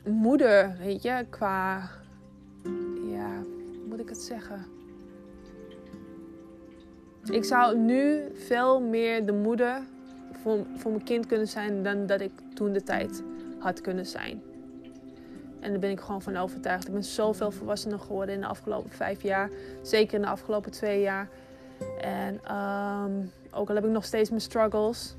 moeder, 0.04 0.76
weet 0.78 1.02
je, 1.02 1.26
qua 1.30 1.90
ik 4.00 4.08
het 4.08 4.22
zeggen? 4.22 4.66
Ik 7.30 7.44
zou 7.44 7.78
nu 7.78 8.22
veel 8.34 8.80
meer 8.80 9.26
de 9.26 9.32
moeder 9.32 9.82
voor, 10.42 10.66
voor 10.76 10.90
mijn 10.90 11.04
kind 11.04 11.26
kunnen 11.26 11.48
zijn 11.48 11.82
dan 11.82 12.06
dat 12.06 12.20
ik 12.20 12.32
toen 12.54 12.72
de 12.72 12.82
tijd 12.82 13.22
had 13.58 13.80
kunnen 13.80 14.06
zijn. 14.06 14.42
En 15.60 15.70
daar 15.70 15.80
ben 15.80 15.90
ik 15.90 16.00
gewoon 16.00 16.22
van 16.22 16.36
overtuigd. 16.36 16.86
Ik 16.86 16.92
ben 16.92 17.04
zoveel 17.04 17.50
volwassener 17.50 17.98
geworden 17.98 18.34
in 18.34 18.40
de 18.40 18.46
afgelopen 18.46 18.90
vijf 18.90 19.22
jaar. 19.22 19.50
Zeker 19.82 20.14
in 20.14 20.20
de 20.20 20.28
afgelopen 20.28 20.70
twee 20.70 21.00
jaar. 21.00 21.28
En 22.00 22.56
um, 22.56 23.30
ook 23.50 23.68
al 23.68 23.74
heb 23.74 23.84
ik 23.84 23.90
nog 23.90 24.04
steeds 24.04 24.28
mijn 24.30 24.40
struggles. 24.42 25.16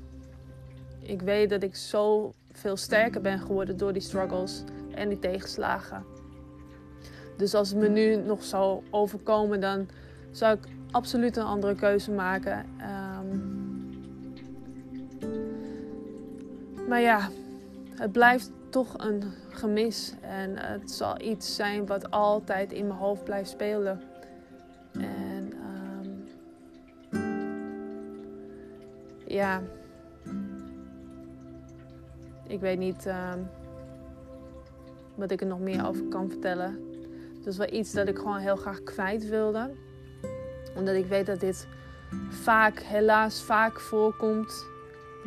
Ik 1.02 1.22
weet 1.22 1.50
dat 1.50 1.62
ik 1.62 1.76
zo 1.76 2.32
veel 2.52 2.76
sterker 2.76 3.20
ben 3.20 3.38
geworden 3.38 3.76
door 3.76 3.92
die 3.92 4.02
struggles 4.02 4.64
en 4.94 5.08
die 5.08 5.18
tegenslagen. 5.18 6.04
Dus 7.40 7.54
als 7.54 7.68
het 7.68 7.78
me 7.78 7.88
nu 7.88 8.16
nog 8.16 8.44
zou 8.44 8.82
overkomen, 8.90 9.60
dan 9.60 9.88
zou 10.30 10.56
ik 10.56 10.68
absoluut 10.90 11.36
een 11.36 11.44
andere 11.44 11.74
keuze 11.74 12.10
maken. 12.10 12.66
Um, 13.18 13.98
maar 16.88 17.00
ja, 17.00 17.28
het 17.94 18.12
blijft 18.12 18.50
toch 18.68 18.94
een 18.98 19.22
gemis. 19.48 20.14
En 20.20 20.56
het 20.56 20.90
zal 20.90 21.20
iets 21.20 21.54
zijn 21.54 21.86
wat 21.86 22.10
altijd 22.10 22.72
in 22.72 22.86
mijn 22.86 22.98
hoofd 22.98 23.24
blijft 23.24 23.50
spelen. 23.50 24.00
En 24.92 25.52
um, 25.92 26.28
ja, 29.26 29.62
ik 32.46 32.60
weet 32.60 32.78
niet 32.78 33.06
um, 33.06 33.48
wat 35.14 35.30
ik 35.30 35.40
er 35.40 35.46
nog 35.46 35.60
meer 35.60 35.86
over 35.86 36.04
kan 36.04 36.28
vertellen. 36.28 36.89
Dat 37.42 37.52
is 37.52 37.58
wel 37.58 37.72
iets 37.72 37.92
dat 37.92 38.08
ik 38.08 38.18
gewoon 38.18 38.38
heel 38.38 38.56
graag 38.56 38.82
kwijt 38.82 39.28
wilde. 39.28 39.70
Omdat 40.74 40.94
ik 40.94 41.06
weet 41.06 41.26
dat 41.26 41.40
dit 41.40 41.66
vaak, 42.28 42.78
helaas 42.78 43.42
vaak 43.42 43.80
voorkomt. 43.80 44.66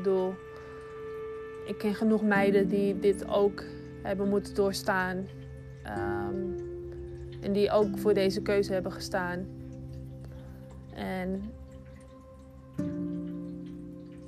Door 0.04 0.36
ik 1.66 1.78
ken 1.78 1.96
genoeg 1.96 2.22
meiden 2.22 2.68
die 2.68 3.00
dit 3.00 3.28
ook 3.28 3.64
hebben 4.02 4.30
moeten 4.30 4.56
doorstaan. 4.56 5.18
Um, 5.18 6.56
en 7.42 7.54
die 7.54 7.72
ook 7.72 7.98
voor 7.98 8.14
deze 8.14 8.42
keuze 8.42 8.74
hebben 8.74 8.92
gestaan. 8.92 9.46
En 10.96 11.52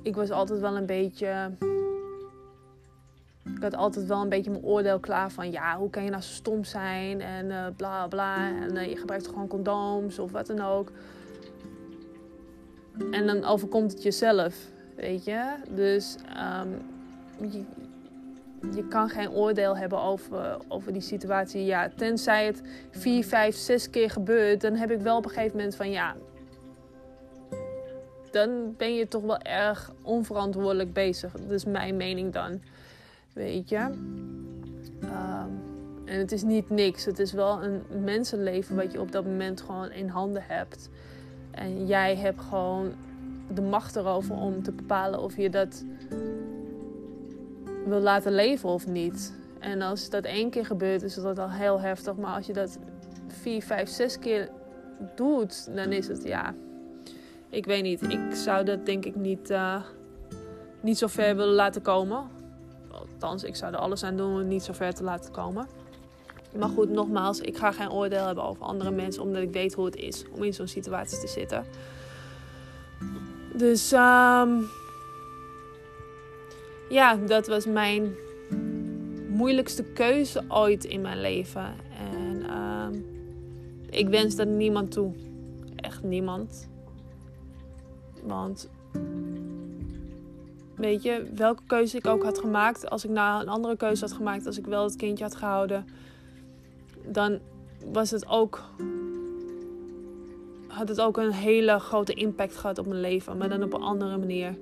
ik 0.02 0.14
was 0.14 0.30
altijd 0.30 0.60
wel 0.60 0.76
een 0.76 0.86
beetje 0.86 1.50
ik 3.54 3.62
had 3.62 3.74
altijd 3.74 4.06
wel 4.06 4.22
een 4.22 4.28
beetje 4.28 4.50
mijn 4.50 4.64
oordeel 4.64 4.98
klaar 4.98 5.30
van 5.30 5.50
ja, 5.50 5.76
hoe 5.76 5.90
kan 5.90 6.04
je 6.04 6.10
nou 6.10 6.22
zo 6.22 6.32
stom 6.32 6.64
zijn 6.64 7.20
en 7.20 7.46
uh, 7.46 7.66
bla 7.76 8.06
bla. 8.06 8.50
En 8.62 8.74
uh, 8.74 8.88
je 8.88 8.96
gebruikt 8.96 9.26
gewoon 9.26 9.48
condooms 9.48 10.18
of 10.18 10.30
wat 10.30 10.46
dan 10.46 10.60
ook. 10.60 10.90
En 13.10 13.26
dan 13.26 13.44
overkomt 13.44 13.92
het 13.92 14.02
jezelf, 14.02 14.56
weet 14.94 15.24
je. 15.24 15.54
Dus 15.70 16.16
um, 16.62 16.82
je, 17.50 17.62
je, 18.74 18.88
kan 18.88 19.08
geen 19.08 19.30
oordeel 19.30 19.76
hebben 19.76 20.00
over, 20.00 20.58
over 20.68 20.92
die 20.92 21.02
situatie. 21.02 21.64
Ja, 21.64 21.90
tenzij 21.96 22.46
het 22.46 22.62
vier, 22.90 23.24
vijf, 23.24 23.56
zes 23.56 23.90
keer 23.90 24.10
gebeurt, 24.10 24.60
dan 24.60 24.74
heb 24.74 24.90
ik 24.90 25.00
wel 25.00 25.16
op 25.16 25.24
een 25.24 25.30
gegeven 25.30 25.56
moment 25.56 25.76
van 25.76 25.90
ja. 25.90 26.14
Dan 28.30 28.74
ben 28.76 28.94
je 28.94 29.08
toch 29.08 29.22
wel 29.22 29.38
erg 29.38 29.92
onverantwoordelijk 30.02 30.92
bezig. 30.92 31.32
Dat 31.32 31.50
is 31.50 31.64
mijn 31.64 31.96
mening 31.96 32.32
dan. 32.32 32.60
Weet 33.36 33.68
je? 33.68 33.90
Ehm, 35.00 35.50
en 36.04 36.18
het 36.18 36.32
is 36.32 36.42
niet 36.42 36.70
niks. 36.70 37.04
Het 37.04 37.18
is 37.18 37.32
wel 37.32 37.62
een 37.62 37.82
mensenleven 38.04 38.76
wat 38.76 38.92
je 38.92 39.00
op 39.00 39.12
dat 39.12 39.24
moment 39.24 39.60
gewoon 39.60 39.90
in 39.90 40.08
handen 40.08 40.42
hebt. 40.46 40.90
En 41.50 41.86
jij 41.86 42.16
hebt 42.16 42.40
gewoon 42.40 42.92
de 43.54 43.62
macht 43.62 43.96
erover 43.96 44.34
om 44.34 44.62
te 44.62 44.72
bepalen 44.72 45.22
of 45.22 45.36
je 45.36 45.50
dat 45.50 45.84
wil 47.86 48.00
laten 48.00 48.32
leven 48.32 48.68
of 48.68 48.86
niet. 48.86 49.34
En 49.58 49.82
als 49.82 50.10
dat 50.10 50.24
één 50.24 50.50
keer 50.50 50.66
gebeurt, 50.66 51.02
is 51.02 51.14
dat 51.14 51.38
al 51.38 51.50
heel 51.50 51.80
heftig. 51.80 52.16
Maar 52.16 52.34
als 52.34 52.46
je 52.46 52.52
dat 52.52 52.78
vier, 53.26 53.62
vijf, 53.62 53.88
zes 53.88 54.18
keer 54.18 54.48
doet, 55.14 55.74
dan 55.74 55.92
is 55.92 56.08
het 56.08 56.22
ja. 56.22 56.54
Ik 57.50 57.66
weet 57.66 57.82
niet. 57.82 58.02
Ik 58.02 58.34
zou 58.34 58.64
dat 58.64 58.86
denk 58.86 59.04
ik 59.04 59.16
niet, 59.16 59.50
uh, 59.50 59.82
niet 60.80 60.98
zo 60.98 61.06
ver 61.06 61.36
willen 61.36 61.54
laten 61.54 61.82
komen. 61.82 62.35
Althans, 63.22 63.44
ik 63.44 63.56
zou 63.56 63.72
er 63.72 63.78
alles 63.78 64.02
aan 64.02 64.16
doen 64.16 64.30
om 64.30 64.38
het 64.38 64.46
niet 64.46 64.62
zo 64.62 64.72
ver 64.72 64.94
te 64.94 65.02
laten 65.02 65.32
komen. 65.32 65.68
Maar 66.58 66.68
goed, 66.68 66.90
nogmaals, 66.90 67.40
ik 67.40 67.56
ga 67.56 67.72
geen 67.72 67.90
oordeel 67.90 68.26
hebben 68.26 68.44
over 68.44 68.62
andere 68.62 68.90
mensen, 68.90 69.22
omdat 69.22 69.42
ik 69.42 69.52
weet 69.52 69.74
hoe 69.74 69.84
het 69.84 69.96
is 69.96 70.24
om 70.30 70.42
in 70.42 70.54
zo'n 70.54 70.66
situatie 70.66 71.18
te 71.18 71.26
zitten. 71.26 71.64
Dus 73.52 73.92
um, 73.92 74.68
ja, 76.88 77.16
dat 77.26 77.46
was 77.46 77.66
mijn 77.66 78.14
moeilijkste 79.28 79.82
keuze 79.82 80.44
ooit 80.48 80.84
in 80.84 81.00
mijn 81.00 81.20
leven. 81.20 81.74
En 81.98 82.56
um, 82.58 83.06
ik 83.90 84.08
wens 84.08 84.36
dat 84.36 84.48
niemand 84.48 84.90
toe. 84.90 85.12
Echt 85.76 86.02
niemand. 86.02 86.68
Want 88.22 88.68
weet 90.76 91.02
je, 91.02 91.30
welke 91.34 91.62
keuze 91.66 91.96
ik 91.96 92.06
ook 92.06 92.22
had 92.22 92.38
gemaakt, 92.38 92.90
als 92.90 93.04
ik 93.04 93.10
nou 93.10 93.42
een 93.42 93.48
andere 93.48 93.76
keuze 93.76 94.04
had 94.04 94.12
gemaakt, 94.12 94.46
als 94.46 94.58
ik 94.58 94.66
wel 94.66 94.84
het 94.84 94.96
kindje 94.96 95.24
had 95.24 95.34
gehouden, 95.34 95.86
dan 97.06 97.38
was 97.92 98.10
het 98.10 98.28
ook. 98.28 98.62
had 100.66 100.88
het 100.88 101.00
ook 101.00 101.16
een 101.16 101.32
hele 101.32 101.78
grote 101.78 102.12
impact 102.12 102.56
gehad 102.56 102.78
op 102.78 102.86
mijn 102.86 103.00
leven, 103.00 103.36
maar 103.36 103.48
dan 103.48 103.62
op 103.62 103.72
een 103.72 103.82
andere 103.82 104.16
manier. 104.16 104.54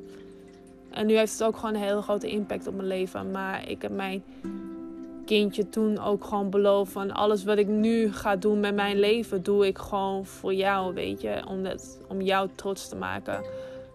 En 0.91 1.07
nu 1.07 1.17
heeft 1.17 1.33
het 1.33 1.43
ook 1.43 1.57
gewoon 1.57 1.75
een 1.75 1.81
hele 1.81 2.03
grote 2.03 2.29
impact 2.29 2.67
op 2.67 2.75
mijn 2.75 2.89
leven. 2.89 3.31
Maar 3.31 3.69
ik 3.69 3.83
heb 3.83 3.93
mijn 3.93 4.23
kindje 5.25 5.69
toen 5.69 5.99
ook 5.99 6.25
gewoon 6.25 6.51
beloofd 6.51 6.93
van 6.93 7.13
alles 7.13 7.45
wat 7.45 7.59
ik 7.59 7.67
nu 7.67 8.13
ga 8.13 8.37
doen 8.37 8.61
met 8.61 8.75
mijn 8.75 8.99
leven, 8.99 9.43
doe 9.43 9.67
ik 9.67 9.79
gewoon 9.79 10.27
voor 10.27 10.55
jou, 10.55 10.95
weet 10.95 11.21
je. 11.21 11.43
Om, 11.49 11.63
dat, 11.63 12.01
om 12.09 12.21
jou 12.21 12.49
trots 12.55 12.89
te 12.89 12.97
maken. 12.97 13.45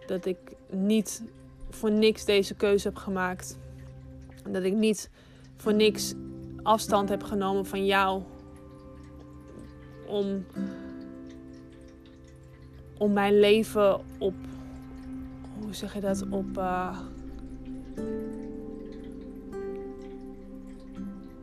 Dat 0.07 0.25
ik 0.25 0.37
niet 0.69 1.23
voor 1.69 1.91
niks 1.91 2.25
deze 2.25 2.55
keuze 2.55 2.87
heb 2.87 2.97
gemaakt. 2.97 3.57
Dat 4.49 4.63
ik 4.63 4.73
niet 4.73 5.09
voor 5.57 5.73
niks 5.73 6.13
afstand 6.63 7.09
heb 7.09 7.23
genomen 7.23 7.65
van 7.65 7.85
jou. 7.85 8.21
Om, 10.07 10.45
om 12.97 13.13
mijn 13.13 13.39
leven 13.39 14.01
op 14.17 14.33
hoe 15.59 15.73
zeg 15.73 15.93
je 15.93 15.99
dat, 15.99 16.25
op. 16.29 16.57
Uh, 16.57 16.99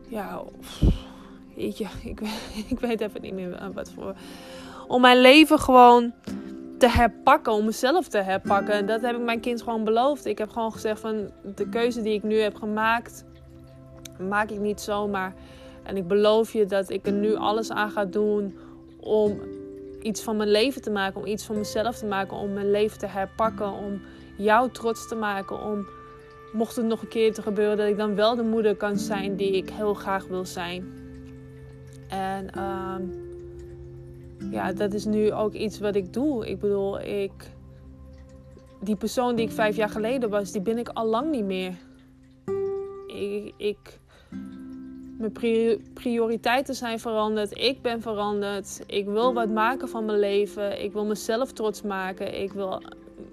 ja, 0.09 0.43
jeetje, 1.55 1.87
ik, 2.11 2.21
ik 2.69 2.81
weet 2.81 3.01
even 3.01 3.23
niet 3.23 3.35
meer 3.35 3.73
wat 3.75 3.91
voor. 3.91 4.15
Om 4.89 5.01
mijn 5.01 5.21
leven 5.21 5.59
gewoon 5.59 6.13
te 6.79 6.89
herpakken, 6.89 7.53
om 7.53 7.65
mezelf 7.65 8.09
te 8.09 8.19
herpakken. 8.19 8.87
Dat 8.87 9.01
heb 9.01 9.17
ik 9.17 9.23
mijn 9.23 9.41
kind 9.41 9.63
gewoon 9.63 9.85
beloofd. 9.85 10.25
Ik 10.25 10.39
heb 10.39 10.51
gewoon 10.51 10.73
gezegd 10.73 11.01
van 11.01 11.31
de 11.55 11.69
keuze 11.69 12.03
die 12.03 12.15
ik 12.15 12.23
nu 12.23 12.39
heb 12.39 12.55
gemaakt, 12.55 13.25
maak 14.29 14.51
ik 14.51 14.61
niet 14.61 14.81
zomaar. 14.81 15.35
En 15.83 15.97
ik 15.97 16.07
beloof 16.07 16.53
je 16.53 16.67
dat 16.67 16.91
ik 16.91 17.07
er 17.07 17.13
nu 17.13 17.35
alles 17.35 17.71
aan 17.71 17.91
ga 17.91 18.05
doen 18.05 18.59
om 19.01 19.41
iets 20.03 20.23
van 20.23 20.37
mijn 20.37 20.51
leven 20.51 20.83
te 20.83 20.91
maken, 20.91 21.21
om 21.21 21.27
iets 21.27 21.45
van 21.45 21.57
mezelf 21.57 21.99
te 21.99 22.07
maken, 22.07 22.37
om 22.37 22.53
mijn 22.53 22.71
leven 22.71 22.99
te 22.99 23.07
herpakken, 23.07 23.73
om 23.73 24.01
jou 24.37 24.71
trots 24.71 25.09
te 25.09 25.15
maken, 25.15 25.63
om 25.63 25.87
mocht 26.53 26.77
het 26.77 26.85
nog 26.85 27.03
een 27.03 27.09
keer 27.09 27.35
te 27.35 27.43
gebeuren, 27.43 27.77
dat 27.77 27.89
ik 27.89 27.97
dan 27.97 28.15
wel 28.15 28.35
de 28.35 28.43
moeder 28.43 28.77
kan 28.77 28.99
zijn 28.99 29.37
die 29.37 29.53
ik 29.53 29.71
heel 29.71 29.95
graag 29.95 30.27
wil 30.27 30.45
zijn. 30.45 31.05
En 32.09 32.51
uh, 32.57 32.95
ja, 34.51 34.73
dat 34.73 34.93
is 34.93 35.05
nu 35.05 35.33
ook 35.33 35.53
iets 35.53 35.79
wat 35.79 35.95
ik 35.95 36.13
doe. 36.13 36.49
Ik 36.49 36.59
bedoel, 36.59 37.01
ik, 37.01 37.33
die 38.81 38.97
persoon 38.97 39.37
die 39.37 39.47
ik 39.47 39.53
vijf 39.53 39.77
jaar 39.77 39.89
geleden 39.89 40.31
was, 40.31 40.53
die 40.53 40.61
ben 40.61 40.79
ik 40.79 40.89
al 40.89 41.07
lang 41.07 41.31
niet 41.31 41.45
meer. 41.45 41.75
Ik, 43.07 43.53
ik 43.57 44.01
mijn 45.19 45.33
prioriteiten 45.95 46.75
zijn 46.75 46.99
veranderd. 46.99 47.59
Ik 47.59 47.83
ben 47.83 48.03
veranderd. 48.03 48.83
Ik 48.87 49.07
wil 49.07 49.35
wat 49.35 49.49
maken 49.49 49.89
van 49.89 50.05
mijn 50.05 50.19
leven. 50.19 50.83
Ik 50.83 50.93
wil 50.93 51.05
mezelf 51.05 51.53
trots 51.53 51.83
maken. 51.83 52.43
Ik 52.43 52.53
wil 52.53 52.83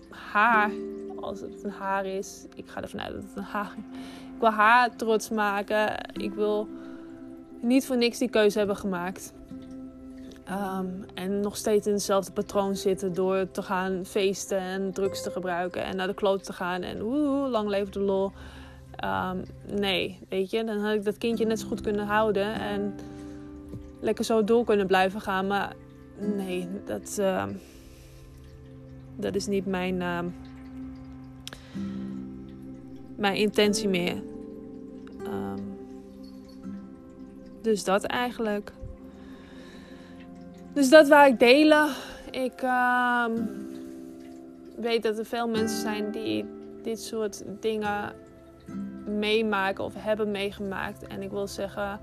haar, 0.09 0.71
als 1.15 1.41
het 1.41 1.63
een 1.63 1.71
haar 1.71 2.05
is, 2.05 2.45
ik 2.55 2.67
ga 2.67 2.81
ervan 2.81 3.01
uit 3.01 3.13
dat 3.13 3.23
het 3.23 3.37
een 3.37 3.43
haar 3.43 3.73
is. 3.77 3.83
Ik 4.33 4.39
wil 4.39 4.49
haar 4.49 4.95
trots 4.95 5.29
maken. 5.29 6.11
Ik 6.13 6.33
wil 6.33 6.67
niet 7.61 7.85
voor 7.85 7.97
niks 7.97 8.17
die 8.17 8.29
keuze 8.29 8.57
hebben 8.57 8.77
gemaakt. 8.77 9.33
Ehm, 10.45 10.87
en 11.13 11.39
nog 11.39 11.57
steeds 11.57 11.87
in 11.87 11.93
hetzelfde 11.93 12.31
patroon 12.31 12.75
zitten 12.75 13.13
door 13.13 13.51
te 13.51 13.61
gaan 13.61 14.05
feesten 14.05 14.57
en 14.57 14.91
drugs 14.93 15.23
te 15.23 15.31
gebruiken 15.31 15.83
en 15.83 15.95
naar 15.95 16.07
de 16.07 16.13
kloot 16.13 16.43
te 16.43 16.53
gaan 16.53 16.81
en 16.81 17.01
woehoe, 17.01 17.49
lang 17.49 17.69
leven 17.69 17.91
de 17.91 17.99
lol. 17.99 18.31
Ehm, 18.95 19.37
nee, 19.71 20.19
weet 20.29 20.51
je, 20.51 20.63
dan 20.63 20.79
had 20.79 20.93
ik 20.93 21.03
dat 21.03 21.17
kindje 21.17 21.45
net 21.45 21.59
zo 21.59 21.67
goed 21.67 21.81
kunnen 21.81 22.05
houden 22.05 22.53
en 22.53 22.93
lekker 23.99 24.25
zo 24.25 24.43
door 24.43 24.65
kunnen 24.65 24.87
blijven 24.87 25.21
gaan. 25.21 25.47
Maar 25.47 25.75
nee, 26.17 26.67
dat, 26.85 27.17
uh, 27.19 27.45
dat 29.15 29.35
is 29.35 29.47
niet 29.47 29.65
mijn, 29.65 29.97
mijn 33.15 33.35
intentie 33.35 33.89
meer. 33.89 34.21
Dus 37.63 37.83
dat 37.83 38.03
eigenlijk. 38.03 38.71
Dus 40.73 40.89
dat 40.89 41.07
wou 41.07 41.27
ik 41.27 41.39
delen. 41.39 41.89
Ik 42.31 42.61
weet 44.75 45.03
dat 45.03 45.17
er 45.17 45.25
veel 45.25 45.47
mensen 45.47 45.81
zijn 45.81 46.11
die 46.11 46.45
dit 46.83 47.01
soort 47.01 47.43
dingen 47.59 48.13
meemaken 49.05 49.83
of 49.83 49.93
hebben 49.97 50.31
meegemaakt. 50.31 51.07
En 51.07 51.21
ik 51.21 51.29
wil 51.29 51.47
zeggen, 51.47 51.99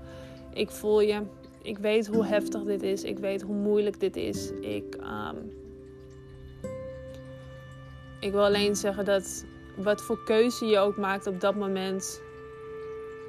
ik 0.53 0.69
voel 0.69 1.01
je. 1.01 1.21
Ik 1.61 1.77
weet 1.77 2.07
hoe 2.07 2.25
heftig 2.25 2.63
dit 2.63 2.83
is. 2.83 3.03
Ik 3.03 3.19
weet 3.19 3.41
hoe 3.41 3.55
moeilijk 3.55 3.99
dit 3.99 4.15
is. 4.15 4.51
Ik, 4.61 4.95
um, 4.95 5.51
ik 8.19 8.31
wil 8.31 8.43
alleen 8.43 8.75
zeggen 8.75 9.05
dat 9.05 9.45
wat 9.75 10.01
voor 10.01 10.23
keuze 10.23 10.65
je 10.65 10.77
ook 10.77 10.97
maakt 10.97 11.27
op 11.27 11.39
dat 11.39 11.55
moment, 11.55 12.21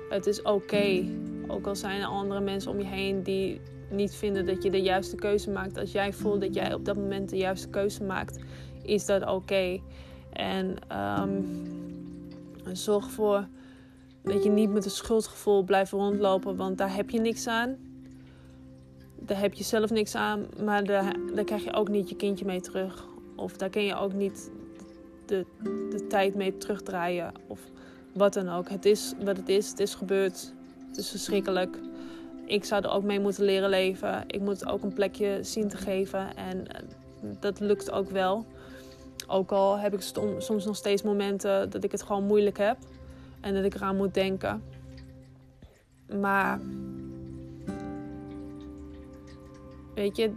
het 0.09 0.27
is 0.27 0.43
oké. 0.43 1.05
Ook 1.47 1.67
al 1.67 1.77
zijn 1.77 2.01
er 2.01 2.07
andere 2.07 2.41
mensen 2.41 2.71
om 2.71 2.79
je 2.79 2.87
heen 2.87 3.23
die 3.23 3.61
niet 3.93 4.15
vinden 4.15 4.47
dat 4.47 4.63
je 4.63 4.71
de 4.71 4.83
juiste 4.83 5.17
keuze 5.17 5.51
maakt. 5.51 5.79
Als 5.79 5.93
jij 5.93 6.13
voelt 6.13 6.41
dat 6.41 6.55
jij 6.55 6.75
op 6.75 6.85
dat 6.85 6.97
moment 6.97 7.29
de 7.29 7.37
juiste 7.37 7.69
keuze 7.69 8.05
maakt, 8.05 8.39
is 8.83 9.07
dat 9.07 9.27
oké. 9.27 9.81
En 10.33 10.77
um, 11.21 11.63
zorg 12.73 13.05
ervoor 13.05 13.47
dat 14.23 14.45
je 14.45 14.51
niet 14.51 14.71
met 14.71 14.85
een 14.85 14.91
schuldgevoel 14.91 15.63
blijft 15.63 15.93
rondlopen, 15.93 16.57
want 16.57 16.79
daar 16.79 16.95
heb 16.95 17.11
je 17.11 17.21
niks 17.21 17.47
aan. 17.47 17.77
Daar 19.19 19.41
heb 19.41 19.55
je 19.55 19.65
zelf 19.65 19.91
niks 19.91 20.15
aan, 20.15 20.47
maar 20.65 20.85
daar, 20.85 21.17
daar 21.35 21.45
krijg 21.45 21.65
je 21.65 21.73
ook 21.73 21.89
niet 21.89 22.09
je 22.09 22.17
kindje 22.17 22.45
mee 22.45 22.61
terug. 22.61 23.07
Of 23.37 23.57
daar 23.57 23.71
kun 23.71 23.83
je 23.83 23.95
ook 23.95 24.13
niet 24.13 24.51
de, 25.27 25.47
de 25.91 26.07
tijd 26.09 26.35
mee 26.35 26.57
terugdraaien. 26.57 27.33
Of 27.47 27.61
wat 28.15 28.33
dan 28.33 28.49
ook. 28.49 28.69
Het 28.69 28.85
is 28.85 29.13
wat 29.25 29.37
het 29.37 29.49
is. 29.49 29.69
Het 29.69 29.81
is 29.81 29.95
gebeurd. 29.95 30.55
Het 30.89 30.97
is 30.97 31.11
verschrikkelijk. 31.11 31.79
Ik 32.53 32.65
zou 32.65 32.83
er 32.83 32.91
ook 32.91 33.03
mee 33.03 33.21
moeten 33.21 33.45
leren 33.45 33.69
leven. 33.69 34.25
Ik 34.27 34.41
moet 34.41 34.67
ook 34.67 34.83
een 34.83 34.93
plekje 34.93 35.39
zien 35.43 35.69
te 35.69 35.77
geven. 35.77 36.37
En 36.37 36.67
eh, 36.67 36.81
dat 37.41 37.61
lukt 37.61 37.91
ook 37.91 38.11
wel. 38.11 38.47
Ook 39.27 39.53
al 39.53 39.79
heb 39.79 39.95
ik 39.95 40.01
soms 40.39 40.65
nog 40.65 40.77
steeds 40.77 41.03
momenten 41.03 41.71
dat 41.71 41.85
ik 41.85 41.93
het 41.93 42.03
gewoon 42.03 42.25
moeilijk 42.25 42.59
heb. 42.59 42.77
En 43.41 43.55
dat 43.55 43.65
ik 43.65 43.75
eraan 43.75 43.97
moet 43.97 44.15
denken. 44.15 44.63
Maar. 46.21 46.61
Weet 49.95 50.17
je, 50.17 50.33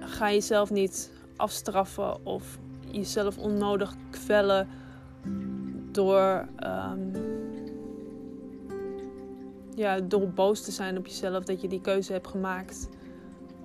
ga 0.00 0.30
jezelf 0.30 0.70
niet 0.70 1.12
afstraffen 1.36 2.26
of 2.26 2.58
jezelf 2.90 3.38
onnodig 3.38 3.94
kwellen 4.10 4.68
door, 5.92 6.48
um, 6.64 7.29
ja, 9.80 10.00
door 10.00 10.28
boos 10.28 10.62
te 10.62 10.70
zijn 10.70 10.98
op 10.98 11.06
jezelf 11.06 11.44
dat 11.44 11.60
je 11.60 11.68
die 11.68 11.80
keuze 11.80 12.12
hebt 12.12 12.28
gemaakt. 12.28 12.88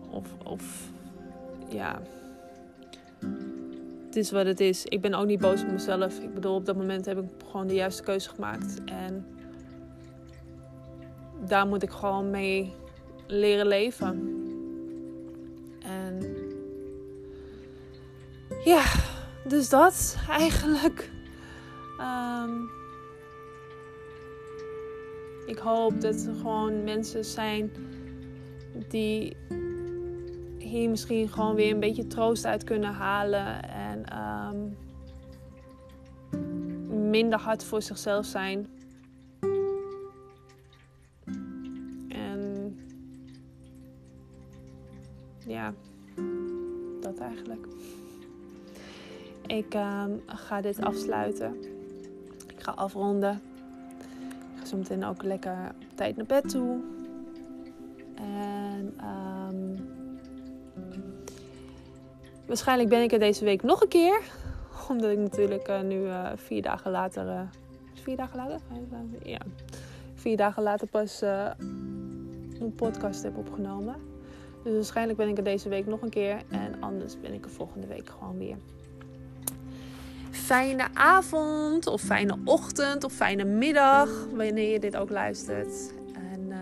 Of, 0.09 0.27
of 0.43 0.89
ja, 1.69 2.01
het 4.05 4.15
is 4.15 4.31
wat 4.31 4.45
het 4.45 4.59
is. 4.59 4.85
Ik 4.85 5.01
ben 5.01 5.13
ook 5.13 5.25
niet 5.25 5.39
boos 5.39 5.61
op 5.61 5.71
mezelf. 5.71 6.19
Ik 6.19 6.33
bedoel, 6.33 6.55
op 6.55 6.65
dat 6.65 6.75
moment 6.75 7.05
heb 7.05 7.17
ik 7.17 7.25
gewoon 7.49 7.67
de 7.67 7.73
juiste 7.73 8.03
keuze 8.03 8.29
gemaakt. 8.29 8.83
En 8.85 9.25
daar 11.45 11.67
moet 11.67 11.83
ik 11.83 11.91
gewoon 11.91 12.29
mee 12.29 12.73
leren 13.27 13.67
leven. 13.67 14.33
En 15.79 16.35
ja, 18.63 18.83
dus 19.47 19.69
dat 19.69 20.17
eigenlijk. 20.29 21.11
Ehm, 21.99 22.74
ik 25.45 25.57
hoop 25.57 26.01
dat 26.01 26.25
er 26.25 26.35
gewoon 26.35 26.83
mensen 26.83 27.25
zijn 27.25 27.71
die 28.89 29.35
hier 30.57 30.89
misschien 30.89 31.29
gewoon 31.29 31.55
weer 31.55 31.71
een 31.71 31.79
beetje 31.79 32.07
troost 32.07 32.45
uit 32.45 32.63
kunnen 32.63 32.93
halen. 32.93 33.63
En 33.63 34.05
ehm, 34.05 34.57
minder 37.09 37.39
hard 37.39 37.63
voor 37.63 37.81
zichzelf 37.81 38.25
zijn. 38.25 38.67
En 42.07 42.75
ja, 45.47 45.73
dat 47.01 47.17
eigenlijk. 47.17 47.67
Ik 49.47 49.73
ehm, 49.73 50.11
ga 50.25 50.61
dit 50.61 50.81
afsluiten. 50.81 51.55
Ik 52.47 52.63
ga 52.63 52.71
afronden. 52.71 53.41
Ik 54.75 54.81
ga 54.81 54.87
zo 54.87 54.95
meteen 54.95 55.09
ook 55.09 55.23
lekker 55.23 55.71
tijd 55.95 56.15
naar 56.15 56.25
bed 56.25 56.49
toe. 56.49 56.79
En 58.15 58.97
um, 59.49 59.75
waarschijnlijk 62.45 62.89
ben 62.89 63.01
ik 63.01 63.11
er 63.11 63.19
deze 63.19 63.45
week 63.45 63.63
nog 63.63 63.81
een 63.81 63.87
keer. 63.87 64.21
Omdat 64.89 65.11
ik 65.11 65.17
natuurlijk 65.17 65.67
uh, 65.67 65.81
nu 65.81 65.95
uh, 65.95 66.31
vier 66.35 66.61
dagen 66.61 66.91
later. 66.91 67.25
Uh, 67.25 67.41
vier 67.93 68.17
dagen 68.17 68.37
later? 68.37 68.59
Ja. 69.23 69.41
Vier 70.13 70.37
dagen 70.37 70.63
later 70.63 70.87
pas 70.87 71.21
een 71.21 72.73
podcast 72.75 73.23
heb 73.23 73.37
opgenomen. 73.37 73.95
Dus 74.63 74.73
waarschijnlijk 74.73 75.17
ben 75.17 75.29
ik 75.29 75.37
er 75.37 75.43
deze 75.43 75.69
week 75.69 75.85
nog 75.85 76.01
een 76.01 76.09
keer. 76.09 76.41
En 76.49 76.81
anders 76.81 77.19
ben 77.19 77.33
ik 77.33 77.45
er 77.45 77.51
volgende 77.51 77.87
week 77.87 78.09
gewoon 78.09 78.37
weer. 78.37 78.57
Fijne 80.35 80.87
avond, 80.93 81.87
of 81.87 82.01
fijne 82.01 82.37
ochtend, 82.45 83.03
of 83.03 83.13
fijne 83.13 83.43
middag, 83.43 84.09
wanneer 84.33 84.71
je 84.71 84.79
dit 84.79 84.95
ook 84.95 85.09
luistert. 85.09 85.93
En 86.13 86.53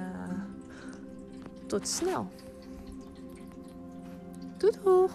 tot 1.68 1.88
snel. 1.88 2.28
Doei 4.58 4.74
doeg! 4.84 5.12